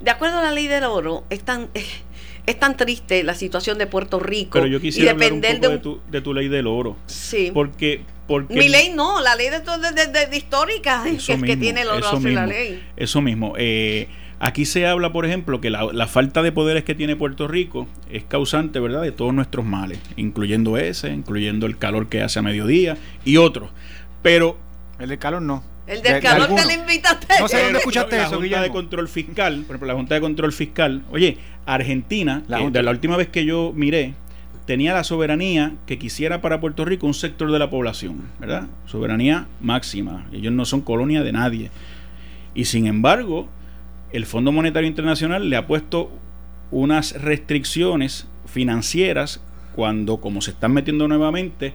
[0.00, 1.68] De acuerdo a la ley del oro, es tan,
[2.46, 4.50] es tan triste la situación de Puerto Rico.
[4.54, 6.48] pero yo y quisiera hablar un depender poco de, de un- tu, de tu ley
[6.48, 6.96] del oro.
[7.06, 7.50] Sí.
[7.54, 11.32] Porque, porque Mi ley no, la ley de, de, de- de- de histórica, que, Eso
[11.34, 12.82] que mismo, tiene el oro eso hace la mismo, ley.
[12.96, 13.54] Eso mismo.
[13.58, 14.08] Eh,
[14.40, 17.86] aquí se habla, por ejemplo, que la, la falta de poderes que tiene Puerto Rico
[18.10, 22.42] es causante, ¿verdad?, de todos nuestros males, incluyendo ese, incluyendo el calor que hace a
[22.42, 23.70] mediodía y otros.
[24.22, 24.56] Pero
[24.98, 25.62] El del calor no.
[25.86, 27.26] El De- del de calor te lo invitaste.
[27.40, 28.68] No sé dónde escuchaste la eso, Junta de.
[28.70, 33.16] Control Fiscal, por ejemplo, la Junta de Control Fiscal, oye, Argentina, La de la última
[33.16, 34.14] vez que yo miré,
[34.64, 38.68] tenía la soberanía que quisiera para Puerto Rico un sector de la población, ¿verdad?
[38.86, 40.24] Soberanía máxima.
[40.32, 41.70] Ellos no son colonia de nadie.
[42.54, 43.48] Y sin embargo,
[44.12, 46.12] el Fondo Monetario Internacional le ha puesto
[46.70, 49.40] unas restricciones financieras
[49.74, 51.74] cuando, como se están metiendo nuevamente,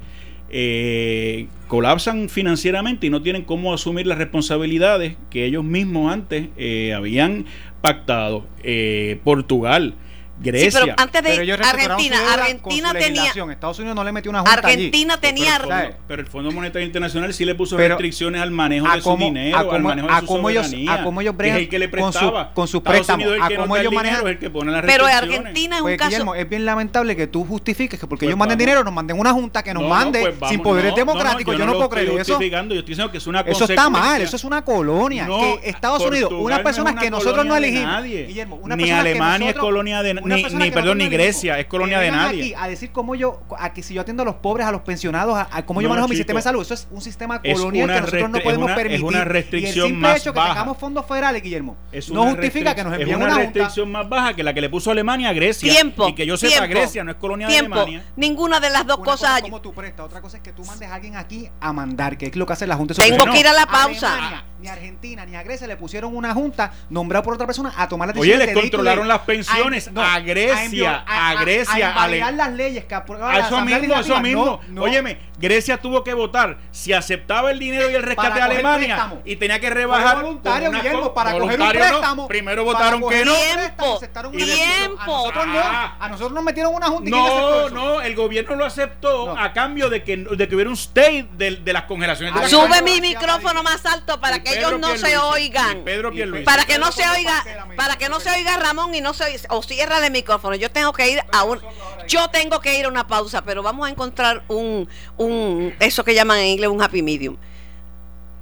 [0.50, 6.94] eh, colapsan financieramente y no tienen cómo asumir las responsabilidades que ellos mismos antes eh,
[6.94, 7.46] habían
[7.82, 8.46] pactado.
[8.64, 9.96] Eh, Portugal,
[10.38, 10.80] Sí, Grecia.
[10.82, 13.32] pero antes de Pero Argentina, su Argentina su tenía.
[13.52, 14.68] Estados Unidos no le metió una junta allí.
[14.86, 18.42] Argentina pero, tenía, el fondo, pero el Fondo Monetario Internacional sí le puso Pero restricciones
[18.42, 20.66] al manejo de su cómo- dinero, a al cómo- manejo de a su cómo ellos-
[20.68, 22.54] soberanía, a cómo ellos que bregan es el que le con su- prestaba.
[22.54, 25.06] con sus Estados préstamos, a cómo ellos manejan- el que pone las pero.
[25.08, 26.10] Argentina es un Pues, caso.
[26.12, 28.66] Guillermo, es bien lamentable que tú justifiques que porque Pues ellos manden vamos.
[28.66, 30.98] dinero, nos manden una junta que nos No, no, mande pues vamos, sin poderes no,
[30.98, 31.54] democráticos.
[31.54, 32.34] no, yo no, puedo creer eso.
[32.36, 35.26] justificando, yo estoy diciendo que es una Eso está mal, eso es una colonia.
[35.26, 38.04] No, Estados Unidos, unas no personas que nosotros no elegimos.
[38.04, 41.60] Guillermo, una Ni persona que Alemania es colonia de- ni- ni, que perdón, ni Grecia
[41.60, 42.44] es colonia de nadie.
[42.44, 44.82] Aquí a decir cómo yo, a que si yo atiendo a los pobres, a los
[44.82, 46.20] pensionados, a, a cómo yo No, manejo mi chico.
[46.22, 48.72] sistema de salud, eso es un sistema Es colonial que nosotros no podemos es una-
[48.74, 49.04] es permitir.
[49.06, 50.50] una y el restricción simple más hecho que baja.
[50.54, 53.46] tengamos fondos federales, Guillermo, Es no justifica que nos envíen es una, una junta.
[53.52, 55.72] restricción más baja que la que le puso Alemania a Grecia.
[55.72, 56.08] Tiempo.
[56.10, 57.76] Y que yo sepa, tiempo, Grecia no es colonia tiempo.
[57.76, 58.12] de Alemania.
[58.16, 59.20] Ninguna de las dos Una cosas.
[59.30, 61.74] cosa es como tú prestas, otra cosa es que tú mandes a alguien aquí a
[61.74, 64.44] mandar, que es lo que hace la Junta Tengo que ir a la pausa.
[64.60, 68.08] Ni Argentina, ni a Grecia le pusieron una junta nombrada por otra persona a tomar
[68.08, 71.88] las Oye, decisiones les de day to controlaron las pensiones no, a Grecia, a Grecia,
[71.88, 73.04] a invalidar a le- las leyes que A
[73.40, 74.46] eso mismo, eso mismo.
[74.46, 74.84] No, no.
[74.84, 79.36] Óyeme, Grecia tuvo que votar si aceptaba el dinero y el rescate de Alemania y
[79.36, 80.24] tenía que Fue rebajar.
[80.24, 82.28] voluntario, una Guillermo, para coger un préstamo.
[82.28, 83.34] Primero votaron que no.
[83.36, 84.32] Tiempo, tiempo.
[84.32, 84.94] decisión.
[85.00, 85.60] A nosotros no.
[85.64, 85.98] Ah.
[86.00, 87.10] A nosotros nos metieron una junta.
[87.10, 87.76] ¿y quién aceptó No, eso?
[87.76, 89.40] no, el gobierno lo aceptó No.
[89.40, 92.44] a cambio de que, de que hubiera un stay de, de las congelaciones de Ah,
[92.44, 95.84] la Sube mi micrófono más alto para Y que Pedro ellos no se oigan.
[95.84, 96.46] Pedro Pierluisi.
[96.46, 97.44] Para que no se oiga,
[97.76, 100.56] para que no se oiga Ramón y no se o cierra el micrófono.
[100.56, 101.62] Yo tengo que ir a un
[102.08, 106.14] yo tengo que ir a una pausa, pero vamos a encontrar un un eso que
[106.14, 107.38] llaman en inglés un happy medium.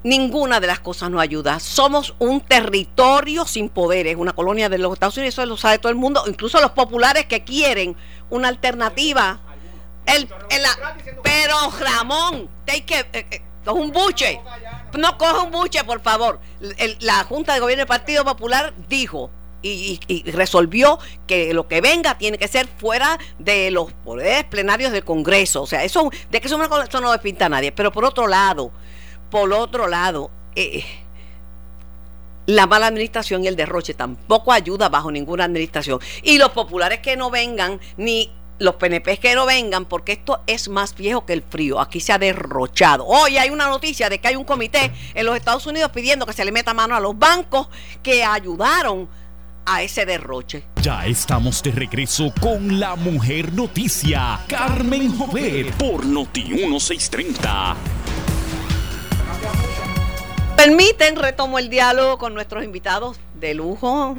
[0.03, 1.59] Ninguna de las cosas nos ayuda.
[1.59, 5.89] Somos un territorio sin poderes, una colonia de los Estados Unidos, eso lo sabe todo
[5.89, 7.95] el mundo, incluso los populares que quieren
[8.29, 9.39] una alternativa.
[10.05, 10.29] El,
[11.23, 12.47] pero Ramón,
[12.85, 13.41] que eh, eh,
[13.71, 14.39] un buche.
[14.97, 16.39] No coge un buche, por favor.
[16.99, 19.29] la Junta de Gobierno del Partido Popular dijo
[19.61, 25.03] y, resolvió que lo que venga tiene que ser fuera de los poderes plenarios del
[25.03, 25.63] Congreso.
[25.63, 27.71] O sea, eso de que eso, eso no a nadie.
[27.71, 28.71] Pero por otro lado,
[29.29, 30.85] por otro lado, eh,
[32.45, 35.99] la mala administración y el derroche tampoco ayuda bajo ninguna administración.
[36.23, 40.69] Y los populares que no vengan, ni los PNP que no vengan, porque esto es
[40.69, 41.79] más viejo que el frío.
[41.79, 43.05] Aquí se ha derrochado.
[43.05, 46.33] Hoy hay una noticia de que hay un comité en los Estados Unidos pidiendo que
[46.33, 47.67] se le meta mano a los bancos
[48.01, 49.09] que ayudaron
[49.65, 50.63] a ese derroche.
[50.81, 57.75] Ya estamos de regreso con la mujer noticia, Carmen Jovet, por Noti 1630.
[60.55, 64.17] Permiten, retomo el diálogo con nuestros invitados de lujo,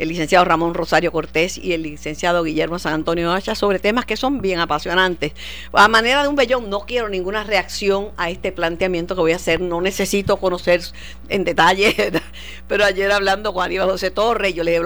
[0.00, 4.16] el licenciado Ramón Rosario Cortés y el licenciado Guillermo San Antonio Hacha sobre temas que
[4.16, 5.32] son bien apasionantes.
[5.74, 9.36] A manera de un bellón, no quiero ninguna reacción a este planteamiento que voy a
[9.36, 10.80] hacer, no necesito conocer
[11.28, 12.12] en detalle,
[12.66, 14.82] pero ayer hablando con Aníbal José Torres, yo le dije,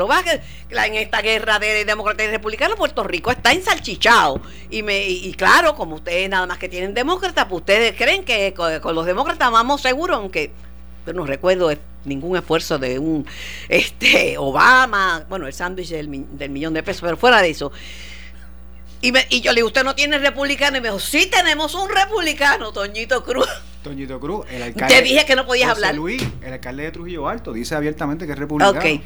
[0.68, 4.40] que en esta guerra de demócratas y republicanos, Puerto Rico está ensalchichado.
[4.68, 8.52] Y, me, y, claro, como ustedes nada más que tienen demócratas, pues ustedes creen que
[8.52, 10.50] con, los demócratas vamos seguros, aunque
[11.06, 11.70] yo no recuerdo
[12.04, 13.26] ningún esfuerzo de un
[13.68, 17.72] este Obama, bueno, el sándwich del, millón de pesos, pero fuera de eso.
[19.00, 20.78] Y, y yo le digo, ¿usted no tiene republicano?
[20.78, 23.48] Y me dijo, sí tenemos un republicano, Toñito Cruz.
[23.84, 24.94] Toñito Cruz, el alcalde.
[24.96, 25.94] Te dije que no podías hablar.
[25.94, 28.78] Luis, el alcalde de Trujillo Alto, dice abiertamente que es republicano.
[28.78, 29.00] Ok.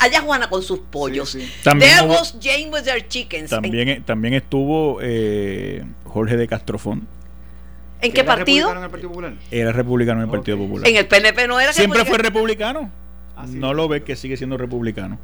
[0.00, 1.36] Allá Juana con sus pollos.
[1.62, 3.50] También was Jane with their chickens.
[3.50, 7.06] También, también estuvo eh, Jorge de Castrofón.
[8.04, 8.70] ¿En qué partido?
[8.70, 9.34] en el Partido Popular?
[9.50, 10.88] Era republicano en el Partido Popular.
[10.88, 12.90] En el PNP no era Siempre fue republicano.
[13.36, 15.18] Ah, no lo ve que sigue siendo republicano.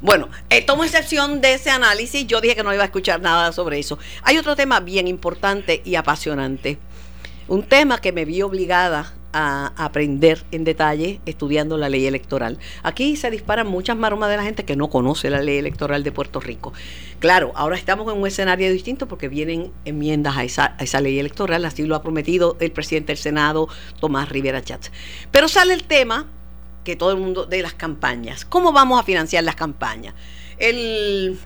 [0.00, 2.26] Bueno, eh, tomo excepción de ese análisis.
[2.26, 3.98] Yo dije que no iba a escuchar nada sobre eso.
[4.22, 6.78] Hay otro tema bien importante y apasionante.
[7.46, 12.58] Un tema que me vi obligada a aprender en detalle estudiando la ley electoral.
[12.82, 16.12] Aquí se disparan muchas maromas de la gente que no conoce la ley electoral de
[16.12, 16.72] Puerto Rico.
[17.18, 21.18] Claro, ahora estamos en un escenario distinto porque vienen enmiendas a esa, a esa ley
[21.18, 23.68] electoral, así lo ha prometido el presidente del Senado,
[24.00, 24.90] Tomás Rivera Chats.
[25.30, 26.26] Pero sale el tema
[26.84, 28.44] que todo el mundo de las campañas.
[28.44, 30.14] ¿Cómo vamos a financiar las campañas?
[30.58, 31.38] El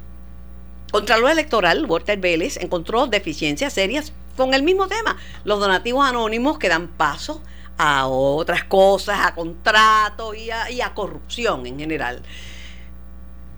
[0.93, 6.69] Contralor Electoral, Walter Vélez, encontró deficiencias serias con el mismo tema, los donativos anónimos que
[6.69, 7.43] dan paso
[7.83, 12.23] a otras cosas, a contratos y a, corrupción en general.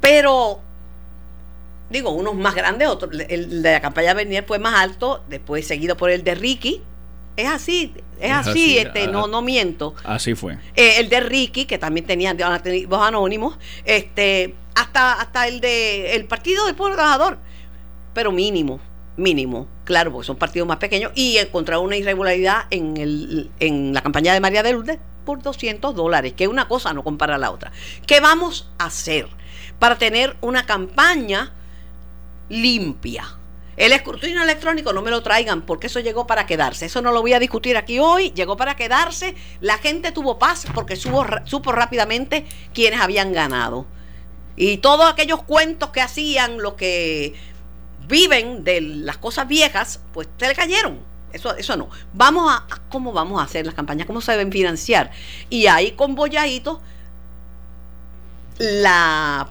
[0.01, 0.61] Pero,
[1.91, 5.67] digo, unos más grandes, otros, el de la campaña de Bernier fue más alto, después
[5.67, 6.83] seguido por el de Ricky.
[7.37, 9.95] Es así, es, así, este, no, no miento.
[10.05, 10.55] Así fue.
[10.75, 16.25] Eh, el de Ricky, que también tenía donativos anónimos, este, hasta, hasta el de el
[16.27, 17.39] Partido del Pueblo Trabajador,
[18.15, 18.81] pero mínimo
[19.17, 24.03] mínimo, claro, porque son partidos más pequeños, y encontrar una irregularidad en, el, en la
[24.03, 27.51] campaña de María de Lourdes por 200 dólares, que una cosa no compara a la
[27.51, 27.73] otra.
[28.07, 29.29] ¿Qué vamos a hacer
[29.79, 31.53] para tener una campaña
[32.49, 33.39] limpia?
[33.77, 36.87] El escrutinio electrónico no me lo traigan porque eso llegó para quedarse.
[36.87, 38.31] Eso no lo voy a discutir aquí hoy.
[38.31, 39.35] Llegó para quedarse.
[39.61, 43.87] La gente tuvo paz porque supo, supo rápidamente quiénes habían ganado.
[44.57, 47.35] Y todos aquellos cuentos que hacían, lo que
[48.09, 50.99] viven de las cosas viejas, pues se le cayeron.
[51.33, 51.89] Eso, eso no.
[52.13, 55.11] Vamos a, cómo vamos a hacer las campañas, cómo se deben financiar.
[55.51, 56.17] Y ahí con
[58.59, 59.49] la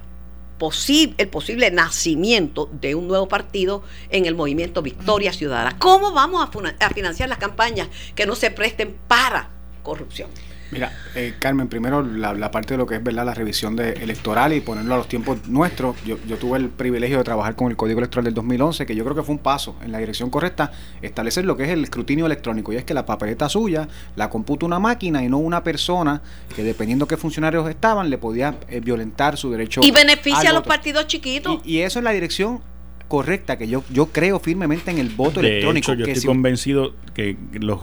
[1.17, 5.77] el posible nacimiento de un nuevo partido en el movimiento Victoria Ciudadana.
[5.77, 6.47] ¿Cómo vamos
[6.79, 9.49] a financiar las campañas que no se presten para
[9.83, 10.29] corrupción?
[10.73, 14.53] Mira, eh, Carmen, primero la, parte de lo que es verdad la revisión de electoral
[14.53, 15.95] y ponerlo a los tiempos nuestros.
[16.03, 19.03] Yo, yo, tuve el privilegio de trabajar con el Código Electoral del 2011, que yo
[19.03, 22.25] creo que fue un paso en la dirección correcta, establecer lo que es el escrutinio
[22.25, 26.21] electrónico, y es que la papeleta suya la computa una máquina y no una persona
[26.55, 29.81] que dependiendo qué funcionarios estaban le podía eh, violentar su derecho.
[29.83, 31.61] Y beneficia a los partidos chiquitos.
[31.65, 32.61] Y, eso es la dirección
[33.07, 35.91] correcta, que yo, yo creo firmemente en el voto de electrónico.
[35.91, 37.81] Hecho, yo estoy convencido que los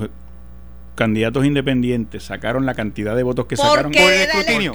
[0.95, 4.73] candidatos independientes sacaron la cantidad de votos que sacaron por el escrutinio.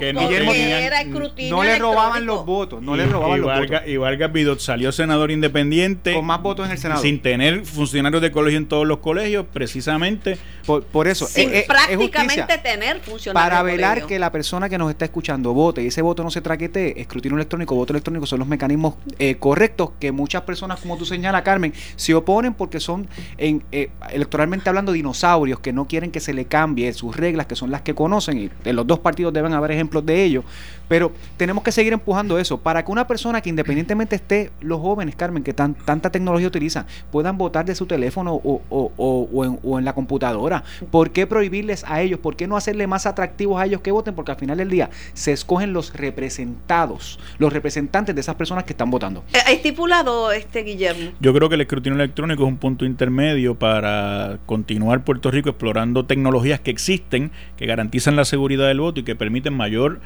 [1.50, 3.82] No, le robaban los votos, no le robaban los votos.
[3.86, 7.00] Y Vargas Vidot salió senador independiente con más votos en el Senado.
[7.00, 11.26] Sin tener funcionarios de colegio en todos los colegios, precisamente por, eso.
[11.26, 13.50] Sin prácticamente tener funcionarios.
[13.50, 16.40] Para velar que la persona que nos está escuchando vote y ese voto no se
[16.40, 21.04] traquete, escrutinio electrónico, voto electrónico son los mecanismos eh, correctos que muchas personas, como tú
[21.04, 26.12] señalas, Carmen, se oponen porque son en, eh, electoralmente hablando dinosaurios que no quieren quieren
[26.12, 29.00] que se le cambie sus reglas, que son las que conocen, y en los dos
[29.00, 30.44] partidos deben haber ejemplos de ello,
[30.88, 35.16] pero tenemos que seguir empujando eso para que una persona que independientemente esté, los jóvenes,
[35.16, 39.58] Carmen, que tan, tanta tecnología utilizan, puedan votar de su teléfono o, o, o, en,
[39.62, 40.62] o, en, la computadora.
[40.90, 42.20] ¿Por qué prohibirles a ellos?
[42.20, 44.14] ¿Por qué no hacerle más atractivos a ellos que voten?
[44.14, 48.72] Porque al final del día se escogen los representados, los representantes de esas personas que
[48.72, 49.24] están votando.
[49.46, 51.10] ¿Ha estipulado este Guillermo?
[51.20, 55.95] Yo creo que el escrutinio electrónico es un punto intermedio para continuar Puerto Rico explorando
[56.04, 60.00] tecnologías que existen, que garantizan la seguridad del voto y que permiten mayor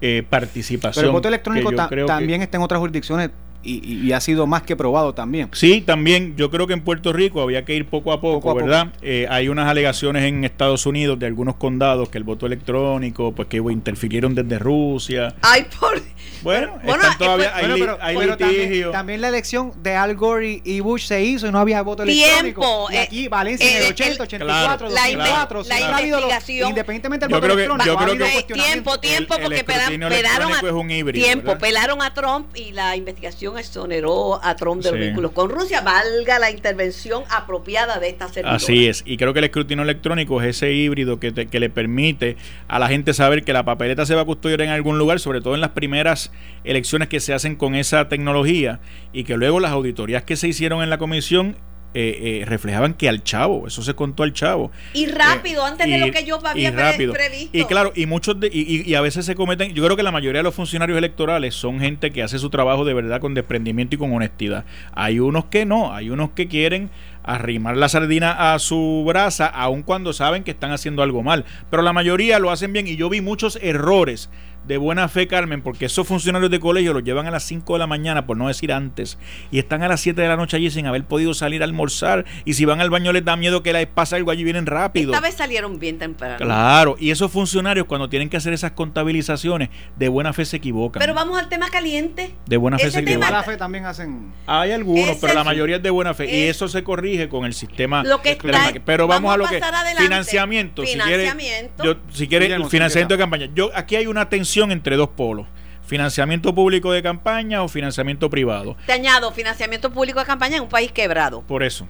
[0.00, 1.02] eh, participación.
[1.02, 2.44] Pero el voto electrónico ta también que...
[2.44, 3.30] está en otras jurisdicciones
[3.62, 5.48] y, y, ha sido más que probado también.
[5.52, 6.34] Sí, también.
[6.36, 8.86] Yo creo que en Puerto Rico había que ir poco a poco, poco a ¿verdad?
[8.86, 8.98] Poco.
[9.02, 13.48] Eh, hay unas alegaciones en Estados Unidos de algunos condados que el voto electrónico, pues
[13.48, 15.34] que interfirieron desde Rusia.
[15.42, 16.00] Ay, por.
[16.42, 18.36] Bueno, bueno están todavía, hay, bueno, pero, hay pero.
[18.36, 22.02] También, también, la elección de Al Gore y Bush se hizo y no había voto
[22.02, 22.60] electrónico.
[22.60, 22.88] Tiempo.
[22.90, 26.68] Y aquí Valencia eh, en el 80, 84, claro, 2004, la, la investigación.
[26.68, 27.86] independientemente del yo voto creo que, electrónico.
[27.86, 31.60] Yo creo que, tiempo, tiempo, el, porque el pelaron a, es un híbrido, tiempo, ¿verdad?
[31.60, 36.38] pelaron a Trump y la investigación exoneró a Trump de los vínculos con Rusia, valga
[36.38, 38.56] la intervención apropiada de esta servidora.
[38.56, 41.70] Así es, y creo que el escrutinio electrónico es ese híbrido que, te- que le
[41.70, 42.36] permite
[42.68, 45.40] a la gente saber que la papeleta se va a custodiar en algún lugar, sobre
[45.40, 46.32] todo en las primeras
[46.64, 48.80] elecciones que se hacen con esa tecnología,
[49.12, 51.56] y que luego las auditorías que se hicieron en la comisión
[51.94, 54.70] eh, eh, reflejaban que al chavo, eso se contó al chavo.
[54.94, 57.12] Y rápido, Eh, antes de lo que yo había y rápido.
[57.12, 57.56] previsto.
[57.56, 60.10] Y claro, y muchos de, y- y a veces se cometen, yo creo que la
[60.12, 63.94] mayoría de los funcionarios electorales son gente que hace su trabajo de verdad con desprendimiento
[63.96, 64.64] y con honestidad.
[64.92, 66.90] Hay unos que no, hay unos que quieren
[67.24, 71.44] arrimar la sardina a su brasa, aun cuando saben que están haciendo algo mal.
[71.70, 74.28] Pero la mayoría lo hacen bien y yo vi muchos errores
[74.66, 77.78] de buena fe, Carmen, porque esos funcionarios de colegio los llevan a las 5 de
[77.80, 79.18] la mañana, por no decir antes,
[79.50, 82.24] y están a las 7 de la noche allí sin haber podido salir a almorzar.
[82.44, 84.66] Y si van al baño les da miedo que les pase algo allí y vienen
[84.66, 85.12] rápido.
[85.12, 86.36] Esta vez salieron bien temprano.
[86.38, 91.00] Claro, y esos funcionarios cuando tienen que hacer esas contabilizaciones, de buena fe se equivocan.
[91.00, 92.32] Pero vamos al tema caliente.
[92.46, 93.32] de buena fe ese se equivocan.
[93.32, 94.32] Mala fe también hacen.
[94.46, 96.26] Hay algunos, Ese pero la mayoría es de buena fe.
[96.26, 98.04] y es- eso se corrige con el sistema.
[98.04, 99.64] Lo que está- pero vamos, vamos a lo que.
[99.64, 100.02] adelante.
[100.02, 100.82] Financiamiento.
[100.86, 101.84] Si Financiamiento.
[101.84, 103.48] yo, si quiere, Guillermo, el financiamiento de campaña.
[103.54, 105.46] Yo, aquí hay una tensión entre dos polos.
[105.84, 108.76] Financiamiento público de campaña o financiamiento privado.
[108.86, 111.42] Te añado, financiamiento público de campaña en un país quebrado.
[111.42, 111.88] Por eso.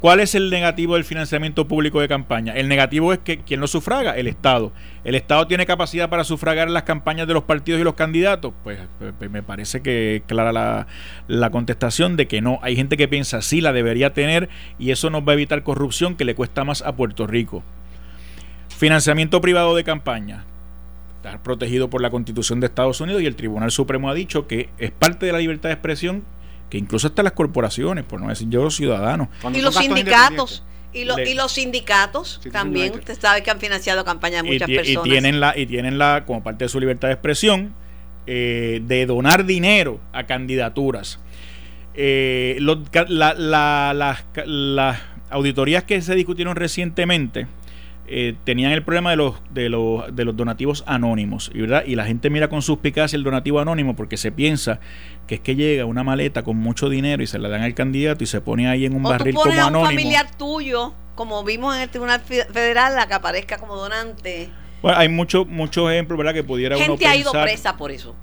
[0.00, 2.54] ¿Cuál es el negativo del financiamiento público de campaña?
[2.54, 4.16] El negativo es que ¿quién lo sufraga?
[4.16, 4.72] El Estado.
[5.04, 8.54] ¿El Estado tiene capacidad para sufragar las campañas de los partidos y los candidatos?
[8.62, 8.78] Pues,
[9.18, 10.86] pues, me parece que es clara la,
[11.26, 12.60] la contestación de que no.
[12.62, 14.48] Hay gente que piensa sí la debería tener
[14.78, 17.64] y eso nos va a evitar corrupción que le cuesta más a Puerto Rico.
[18.78, 20.44] Financiamiento privado de campaña.
[21.24, 24.70] Está protegido por la Constitución de Estados Unidos y el Tribunal Supremo ha dicho que
[24.78, 26.24] es parte de la libertad de expresión
[26.68, 30.64] que incluso hasta las corporaciones, por no decir yo los ciudadanos, Cuando Y los sindicatos.
[30.92, 34.52] Y, lo- y los sindicatos Sí, también, usted sabe que han financiado campañas de y,
[34.54, 35.04] muchas y personas.
[35.04, 37.72] tienen la y tienen la como parte de su libertad de expresión
[38.26, 41.20] eh, de donar dinero a candidaturas
[41.94, 44.98] Eh, los ca- la- la- las
[45.30, 47.46] auditorías que se discutieron recientemente
[48.06, 51.94] eh, tenían el problema de los, de los de los donativos anónimos y verdad y
[51.94, 54.80] la gente mira con suspicacia el donativo anónimo porque se piensa
[55.26, 58.24] que es que llega una maleta con mucho dinero y se la dan al candidato
[58.24, 60.26] y se pone ahí en un o tú barril pones como a un anónimo familiar
[60.36, 64.50] tuyo, como vimos en el Tribunal Fe- Federal, a que aparezca como donante.
[64.82, 67.92] Bueno, hay muchos muchos ejemplos verdad que pudiera uno Gente ha ido pensar, presa por
[67.92, 68.16] eso.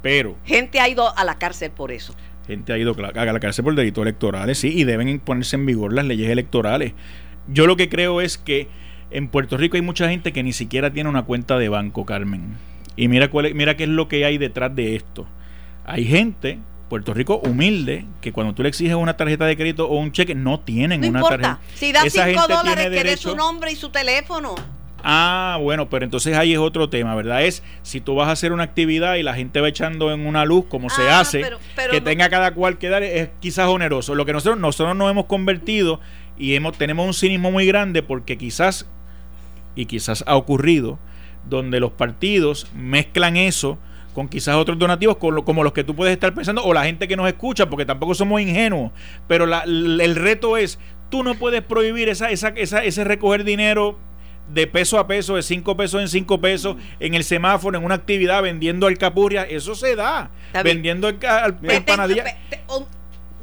[0.00, 2.14] pero Gente ha ido a la cárcel por eso.
[2.46, 5.92] Gente ha ido a la cárcel por delitos electorales, sí, y deben ponerse en vigor
[5.92, 6.92] las leyes electorales.
[7.48, 8.68] Yo lo que creo es que
[9.10, 12.56] en Puerto Rico hay mucha gente que ni siquiera tiene una cuenta de banco, Carmen.
[12.96, 15.26] Y mira, cuál mira qué es lo que hay detrás de esto.
[15.84, 19.98] Hay gente, Puerto Rico humilde, que cuando tú le exiges una tarjeta de crédito o
[19.98, 21.38] un cheque, no tienen No una importa.
[21.60, 21.60] tarjeta.
[21.76, 24.54] Si da Esa 5 gente dólares, que dé su nombre y su teléfono.
[25.08, 27.44] Ah, bueno, pero entonces ahí es otro tema, ¿verdad?
[27.44, 30.44] Es si tú vas a hacer una actividad y la gente va echando en una
[30.44, 33.28] luz, como se Ah, hace, pero- pero que no- tenga cada cual que dar, es
[33.38, 34.16] quizás oneroso.
[34.16, 36.00] Lo que nosotros, nosotros nos hemos convertido
[36.38, 38.86] y hemos, tenemos un cinismo muy grande porque quizás,
[39.74, 40.98] y quizás ha ocurrido,
[41.48, 43.78] donde los partidos mezclan eso
[44.14, 46.84] con quizás otros donativos con lo- como los que tú puedes estar pensando o la
[46.84, 48.90] gente que nos escucha porque tampoco somos ingenuos
[49.28, 50.78] pero la- el reto es
[51.10, 53.98] tú no puedes prohibir esa, esa, esa- ese recoger dinero
[54.52, 57.96] de peso a peso, de 5 pesos en 5 pesos, en el semáforo, en una
[57.96, 60.30] actividad, vendiendo alcapurria, eso se da.
[60.64, 61.58] Vendiendo al-
[62.24, 62.86] te- te- o-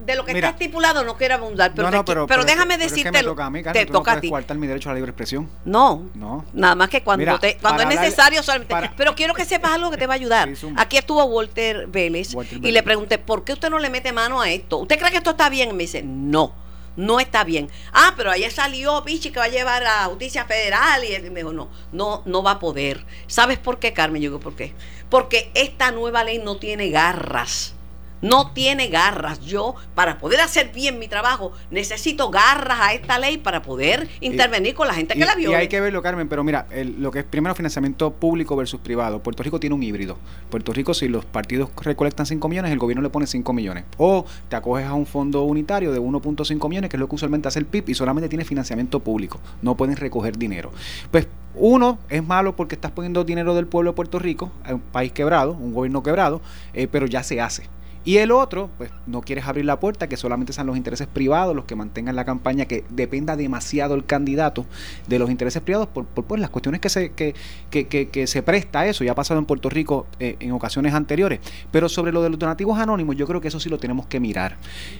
[0.05, 0.49] de lo que Mira.
[0.49, 3.23] está estipulado no quiero abundar, pero, no, no, pero, pero déjame pero es que decirte.
[3.23, 4.31] toca a mí, te tú no toca a ti.
[4.55, 5.49] mi derecho a la libre expresión.
[5.65, 6.45] No, No.
[6.53, 8.73] nada más que cuando, Mira, te- cuando es necesario solamente.
[8.73, 10.49] para- pero quiero que sepas algo que te va a ayudar.
[10.77, 14.41] Aquí estuvo Walter Vélez Walter y le pregunté, ¿por qué usted no le mete mano
[14.41, 14.77] a esto?
[14.79, 15.69] ¿Usted cree que esto está bien?
[15.69, 16.61] Y me dice, no.
[16.95, 17.69] no está bien.
[17.91, 21.39] Ah, pero ayer salió Pichi que va a llevar a Justicia Federal y él me
[21.39, 23.03] dijo, no, no, no va a poder.
[23.25, 24.21] ¿Sabes por qué, Carmen?
[24.21, 24.75] Yo digo, ¿por qué?
[25.09, 27.73] Porque esta nueva ley no tiene garras
[28.23, 29.41] no tiene garras.
[29.41, 34.73] Yo, para poder hacer bien mi trabajo, necesito garras a esta ley para poder intervenir
[34.73, 35.51] con la gente que la vio.
[35.51, 36.65] Y hay que verlo, Carmen, pero mira,
[36.97, 39.21] lo que es primero financiamiento público versus privado.
[39.21, 40.17] Puerto Rico tiene un híbrido.
[40.49, 43.83] Puerto Rico, si los partidos recolectan 5 millones, el gobierno le pone 5 millones.
[43.97, 47.49] O te acoges a un fondo unitario de 1.5 millones, que es lo que usualmente
[47.49, 49.39] hace el PIB, y solamente tiene financiamiento público.
[49.61, 50.71] No pueden recoger dinero.
[51.11, 55.11] Pues uno, es malo porque estás poniendo dinero del pueblo de Puerto Rico, un país
[55.11, 56.41] quebrado, un gobierno quebrado,
[56.73, 57.67] eh, pero ya se hace.
[58.05, 61.55] Y el otro, pues no quieres abrir la puerta, que solamente sean los intereses privados
[61.55, 64.65] los que mantengan la campaña, que dependa demasiado el candidato
[65.07, 67.33] de los intereses privados por, por, las cuestiones que se, que,
[67.69, 69.03] que, que, se presta a eso.
[69.03, 71.39] Ya ha pasado en Puerto Rico eh, en ocasiones anteriores.
[71.71, 74.19] Pero sobre lo de los donativos anónimos, yo creo que eso sí lo tenemos que
[74.19, 74.57] mirar.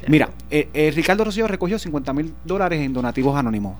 [0.08, 3.78] Mira, eh, eh, Ricardo Rocío recogió 50 mil dólares en donativos anónimos.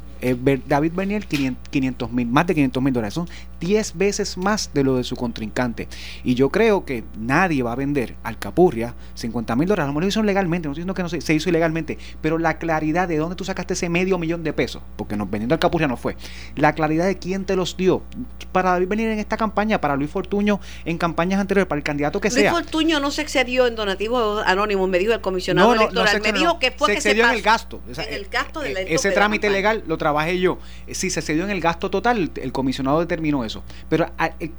[0.68, 3.14] David Bernier 500 mil, más de 500 mil dólares.
[3.14, 3.28] Son
[3.60, 5.88] 10 veces más de lo de su contrincante.
[6.24, 9.84] Y yo creo que nadie va a vender al Capurria 50 mil dólares.
[9.84, 11.98] A lo mejor lo hizo legalmente, no estoy diciendo que no se, se, hizo ilegalmente,
[12.22, 15.54] pero la claridad de dónde tú sacaste ese medio millón de pesos, porque nos vendiendo
[15.56, 16.16] al Capurria no fue.
[16.56, 18.04] La claridad de quién te los dio
[18.52, 22.30] para venir en esta campaña, para Luis Fortuño en campañas anteriores, para el candidato que
[22.30, 22.52] sea.
[22.52, 26.22] Luis Fortuño no se excedió en donativos anónimos, me dijo el comisionado electoral.
[26.22, 27.82] me dijo que fue se que excedió en el gasto.
[27.88, 30.60] en el gasto de eh, ese trámite legal lo trabajé yo.
[30.88, 33.64] Eh, si se excedió en el gasto total, el comisionado determinó eso.
[33.90, 34.08] Pero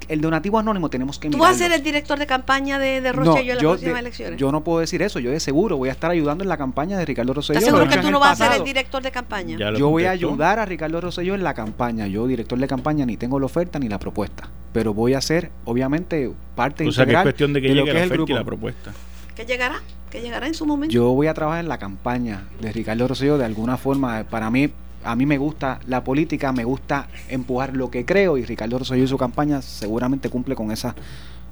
[0.08, 3.08] el, donativo anónimo tenemos que ¿Tú vas a ser el director de campaña de, de
[3.08, 4.38] en las próximas elecciones?
[4.38, 5.18] Yo no puedo decir eso.
[5.18, 7.58] Yo de seguro voy a estar ayudando en la campaña de Ricardo Rosselló.
[7.58, 9.56] ¿Estás seguro que tú no vas a ser el director de campaña?
[9.76, 12.06] Yo voy a ayudar a Ricardo Rosselló en la campaña.
[12.06, 14.48] Yo, director de campaña, ni tengo la oferta ni la propuesta.
[14.72, 17.92] Pero voy a ser, obviamente, parte o sea, integral que es cuestión de que llegue
[17.92, 18.92] la oferta y la propuesta.
[19.34, 19.82] ¿Qué llegará?
[20.10, 20.92] ¿Qué llegará en su momento?
[20.92, 24.24] Yo voy a trabajar en la campaña de Ricardo Rosselló de alguna forma.
[24.24, 24.70] Para mí,
[25.02, 29.04] a mí me gusta la política, me gusta empujar lo que creo y Ricardo Rosselló
[29.04, 30.94] y su campaña seguramente cumple con esa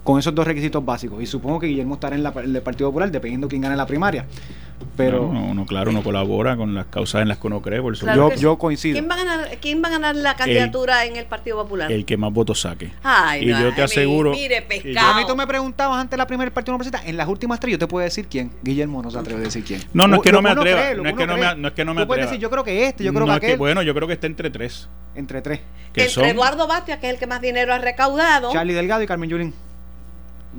[0.03, 1.23] con esos dos requisitos básicos.
[1.23, 4.27] Y supongo que Guillermo estará en, la, el Partido Popular, dependiendo quién gane la primaria.
[4.97, 7.81] Pero uno, claro, uno colabora con las causas en las que uno cree.
[7.81, 8.95] Por yo, yo coincido.
[8.95, 11.91] ¿Quién va, a ganar, ¿Quién va a ganar la candidatura en el Partido Popular?
[11.91, 12.93] El que más votos saque.
[13.03, 14.33] Ay, y yo te aseguro.
[14.33, 15.13] Mire, pescado.
[15.13, 17.73] a mí tú me preguntabas antes de la primera Partido Popular, en las últimas tres
[17.73, 18.51] yo te puedo decir quién.
[18.63, 19.83] Guillermo no se atreve a decir quién.
[19.93, 20.95] No, no es que no me atreva.
[20.95, 22.27] no, es que no, me, no es que no me atreva.
[22.27, 23.59] decir, yo creo que este, yo creo que aquel.
[23.59, 24.89] bueno, yo creo que está entre tres.
[25.15, 25.61] Entre tres.
[25.95, 28.53] Entre Eduardo Bastia, que es el que más dinero ha recaudado.
[28.53, 29.55] Charlie Delgado y Carmen Yulín.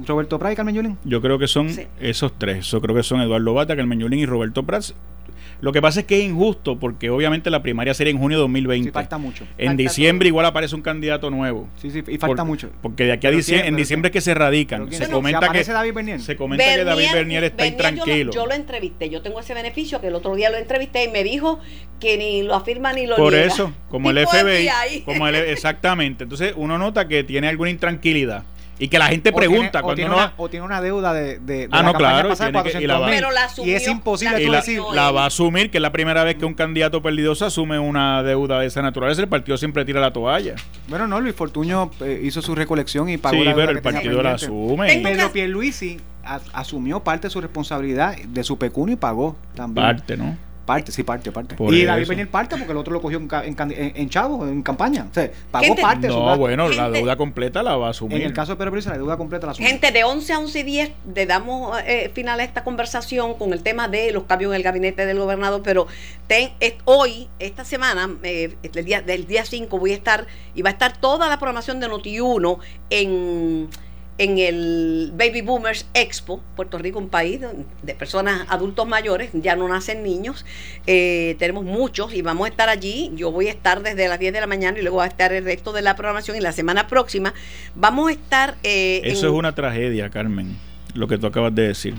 [0.05, 0.97] Roberto Prat y Carmen Yulín.
[1.03, 1.69] Yo creo que son
[1.99, 2.69] esos tres.
[2.71, 4.85] Yo creo que son Eduardo Bata, Carmen Yulín y Roberto Prat.
[5.63, 8.41] Lo que pasa es que es injusto porque obviamente la primaria sería en junio de
[8.41, 8.89] 2020.
[8.89, 9.45] Sí, falta mucho.
[9.57, 11.69] En diciembre igual aparece un candidato nuevo.
[11.77, 12.69] Sí, sí, y falta mucho.
[12.81, 14.91] Porque de aquí a diciembre, en diciembre es que se radican.
[14.91, 16.21] Se comenta que David Bernier.
[16.21, 18.33] Se comenta que David Bernier está intranquilo.
[18.33, 21.23] Yo lo, entrevisté, yo tengo ese beneficio que el otro día lo entrevisté y me
[21.23, 21.61] dijo
[22.01, 26.25] que ni lo afirma ni lo Por eso, como el FBI, como el, exactamente.
[26.25, 28.43] Entonces uno nota que tiene alguna intranquilidad
[28.79, 31.67] y que la gente pregunta cuando o tiene, una, o tiene una deuda de, de,
[31.71, 35.23] ah, no, claro, y, la pero la asumió, y es imposible la, decir, la va
[35.23, 38.67] a asumir que es la primera vez que un candidato perdidoso asume una deuda de
[38.67, 40.55] esa naturaleza el partido siempre tira la toalla.
[40.87, 44.33] Bueno no Luis Fortuño eh, hizo su recolección y pagó sí pero el partido la
[44.33, 49.85] asume Pedro Pierluisi asumió parte de su responsabilidad de su pecunio y pagó también.
[49.85, 51.55] Parte no Parte, sí, parte, parte.
[51.59, 55.07] y David Bernier parte porque el otro lo cogió en, en, en, chavo, en campaña.
[55.11, 58.21] O sea, pagó parte no, No, bueno, la deuda completa la va a asumir.
[58.21, 59.67] En el caso de Pedro Pérez, la deuda completa la asume.
[59.67, 63.51] Gente, de 11 a 11 y 10 le damos eh, final a esta conversación con
[63.51, 65.87] el tema de los cambios en el gabinete del gobernador, pero
[66.27, 66.51] ten,
[66.85, 70.73] hoy, esta semana, eh, el día, del día 5, voy a estar, y va a
[70.73, 72.57] estar toda la programación de Noti1
[72.89, 73.69] en
[74.17, 77.41] en el Baby Boomers Expo, Puerto Rico, un país
[77.81, 80.45] de personas adultos mayores, ya no nacen niños,
[80.85, 84.33] eh, tenemos muchos y vamos a estar allí, yo voy a estar desde las 10
[84.33, 86.51] de la mañana y luego va a estar el resto de la programación y la
[86.51, 87.33] semana próxima.
[87.75, 88.55] Vamos a estar...
[88.63, 90.57] Eh, Eso es una tragedia, Carmen,
[90.93, 91.95] lo que tú acabas de decir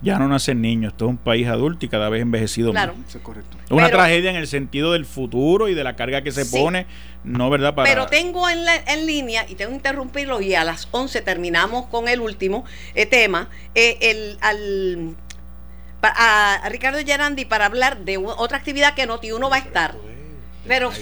[0.00, 2.94] ya no nacen niños, esto es un país adulto y cada vez envejecido claro.
[2.94, 3.14] más.
[3.14, 3.56] es correcto.
[3.64, 6.86] Es una tragedia en el sentido del futuro y de la carga que se pone,
[7.24, 10.64] no verdad para Pero tengo en, la, en línea y tengo que interrumpirlo y a
[10.64, 15.16] las 11 terminamos con el último eh, tema, eh, el al
[16.02, 19.96] a, Ricardo Gerandi para hablar de otra actividad que Noti uno va a estar
[20.68, 20.92] pero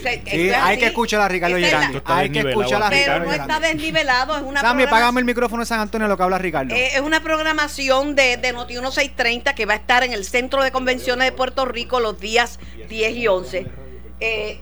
[0.61, 2.01] hay que escuchar a Ricardo Gerandi.
[2.05, 4.37] Hay que escuchar a Ricardo Pero no está desnivelado.
[4.37, 6.73] Es una Sammy, pagame el micrófono de San Antonio lo que habla Ricardo.
[6.73, 10.63] Eh, es una programación de, de Noti 1630 que va a estar en el Centro
[10.63, 13.67] de Convenciones de Puerto Rico los días 10 y 11.
[14.21, 14.59] Eh,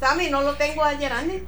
[0.00, 1.44] Sammy, no lo tengo a Gerandi.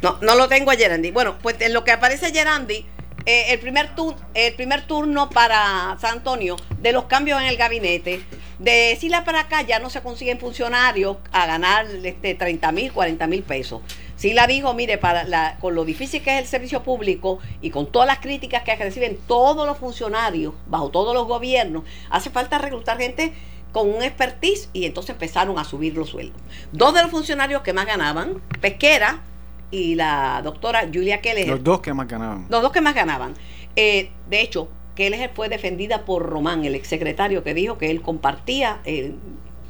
[0.00, 1.10] No, no lo tengo a Gerandi.
[1.10, 2.86] Bueno, pues en lo que aparece Gerandi,
[3.26, 3.90] eh, el, primer
[4.34, 8.24] el primer turno para San Antonio de los cambios en el gabinete.
[8.58, 13.26] De Sila para acá ya no se consiguen funcionarios a ganar este, 30 mil, 40
[13.26, 13.80] mil pesos.
[14.16, 17.90] Sila dijo, mire, para la, con lo difícil que es el servicio público y con
[17.90, 22.98] todas las críticas que reciben todos los funcionarios bajo todos los gobiernos, hace falta reclutar
[22.98, 23.32] gente
[23.72, 26.40] con un expertise y entonces empezaron a subir los sueldos.
[26.72, 29.22] Dos de los funcionarios que más ganaban, Pesquera
[29.70, 31.48] y la doctora Julia Keller.
[31.48, 32.46] Los dos que más ganaban.
[32.48, 33.34] Los dos que más ganaban.
[33.76, 38.80] Eh, de hecho, Keller fue defendida por Román, el exsecretario, que dijo que él compartía
[38.84, 39.14] eh,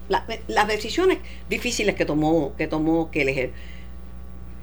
[0.09, 3.53] las decisiones difíciles que tomó, que tomó Keller.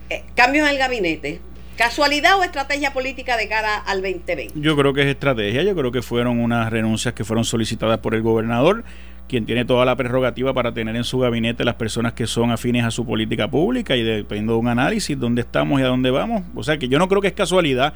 [0.09, 1.39] Eh, cambios en el gabinete.
[1.77, 4.59] ¿Casualidad o estrategia política de cara al 2020?
[4.59, 8.15] Yo creo que es estrategia, yo creo que fueron unas renuncias que fueron solicitadas por
[8.15, 8.83] el gobernador
[9.27, 12.85] quien tiene toda la prerrogativa para tener en su gabinete las personas que son afines
[12.85, 16.43] a su política pública y dependiendo de un análisis dónde estamos y a dónde vamos.
[16.55, 17.93] O sea que yo no creo que es casualidad.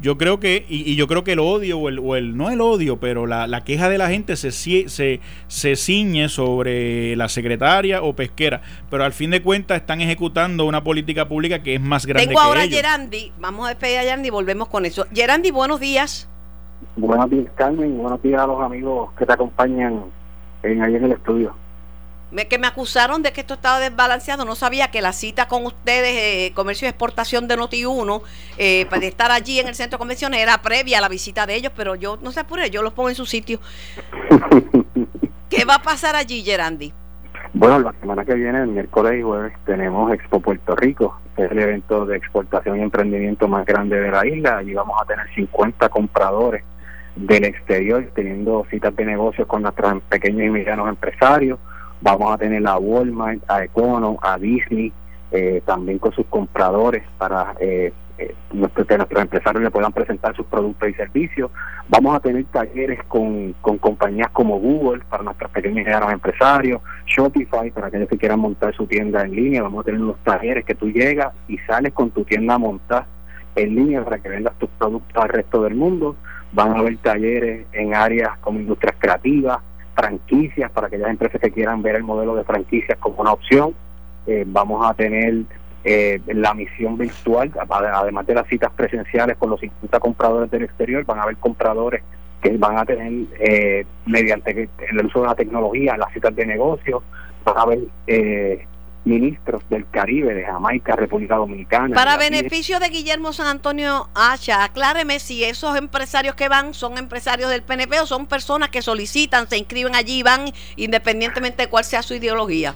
[0.00, 2.62] Yo creo que, y, yo creo que el odio, o el, o el no el
[2.62, 8.02] odio, pero la, la queja de la gente se, se, se ciñe sobre la secretaria
[8.02, 8.62] o pesquera.
[8.90, 12.40] Pero al fin de cuentas están ejecutando una política pública que es más grande Tengo
[12.40, 15.06] ahora a Gerandi, vamos a despedir a Gerandi y volvemos con eso.
[15.12, 16.28] Gerandi, buenos días.
[16.96, 20.04] Buenos días, Carmen, buenos días a los amigos que te acompañan
[20.62, 21.54] en, ahí en el estudio.
[22.30, 24.44] Me, que me acusaron de que esto estaba desbalanceado.
[24.44, 28.22] No sabía que la cita con ustedes, eh, comercio y exportación de Noti1,
[28.56, 31.56] eh, para estar allí en el centro de convenciones, era previa a la visita de
[31.56, 33.60] ellos, pero yo no sé por yo los pongo en su sitio.
[35.50, 36.94] ¿Qué va a pasar allí, Gerandi?
[37.52, 41.50] Bueno, la semana que viene, el miércoles y jueves, tenemos Expo Puerto Rico, que es
[41.50, 44.56] el evento de exportación y emprendimiento más grande de la isla.
[44.56, 46.64] Allí vamos a tener 50 compradores
[47.16, 51.58] del exterior, teniendo citas de negocios con nuestros pequeños y medianos empresarios.
[52.00, 54.92] Vamos a tener a Walmart, a Econo, a Disney,
[55.30, 58.34] eh, también con sus compradores para eh, eh,
[58.86, 61.50] que nuestros empresarios le puedan presentar sus productos y servicios.
[61.88, 66.80] Vamos a tener talleres con, con compañías como Google para nuestros pequeños y medianos empresarios,
[67.06, 69.62] Shopify para aquellos que quieran montar su tienda en línea.
[69.62, 73.06] Vamos a tener unos talleres que tú llegas y sales con tu tienda a montar
[73.54, 76.16] en línea para que vendas tus productos al resto del mundo
[76.52, 79.58] van a haber talleres en áreas como industrias creativas,
[79.94, 83.74] franquicias para aquellas empresas que quieran ver el modelo de franquicias como una opción.
[84.26, 85.42] Eh, vamos a tener
[85.84, 91.04] eh, la misión virtual, además de las citas presenciales con los 50 compradores del exterior,
[91.04, 92.02] van a haber compradores
[92.40, 97.02] que van a tener, eh, mediante el uso de la tecnología, las citas de negocio,
[97.44, 98.66] van a haber eh,
[99.04, 101.94] ministros del Caribe, de Jamaica, República Dominicana.
[101.94, 107.50] Para beneficio de Guillermo San Antonio Hacha, acláreme si esos empresarios que van son empresarios
[107.50, 111.84] del PNP o son personas que solicitan, se inscriben allí y van independientemente de cuál
[111.84, 112.74] sea su ideología.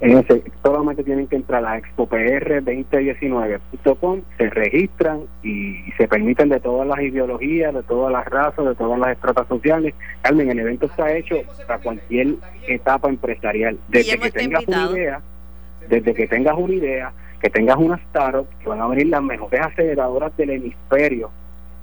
[0.00, 6.86] En ese, solamente tienen que entrar a expopr2019.com, se registran y, se permiten de todas
[6.86, 9.96] las ideologías, de todas las razas, de todas las estratas sociales.
[10.22, 11.34] Carmen, el evento está hecho
[11.66, 12.36] para cualquier
[12.68, 13.76] etapa empresarial.
[13.88, 15.20] Desde que tengas una idea
[15.88, 19.60] desde que tengas una idea, que tengas una startup, que van a venir las mejores
[19.60, 21.30] aceleradoras del hemisferio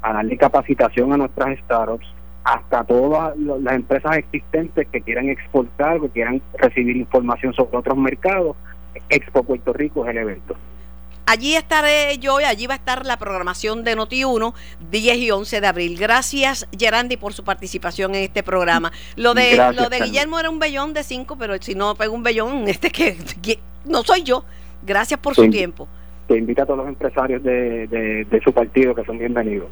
[0.02, 2.06] a darle capacitación a nuestras startups,
[2.44, 8.56] hasta todas las empresas existentes que quieran exportar, que quieran recibir información sobre otros mercados.
[9.10, 10.56] Expo Puerto Rico es el evento.
[11.28, 14.54] Allí estaré yo y allí va a estar la programación de Noti1
[14.92, 15.98] 10 y 11 de abril.
[15.98, 18.92] Gracias Gerandi por su participación en este programa.
[19.16, 22.24] Lo de lo de Guillermo era un bellón de 5, pero si no pego un
[22.24, 23.18] bellón, este que
[23.86, 24.44] no soy yo.
[24.86, 25.88] Gracias por su tiempo.
[26.28, 29.70] Te invita a todos los empresarios de, de su partido que son bienvenidos.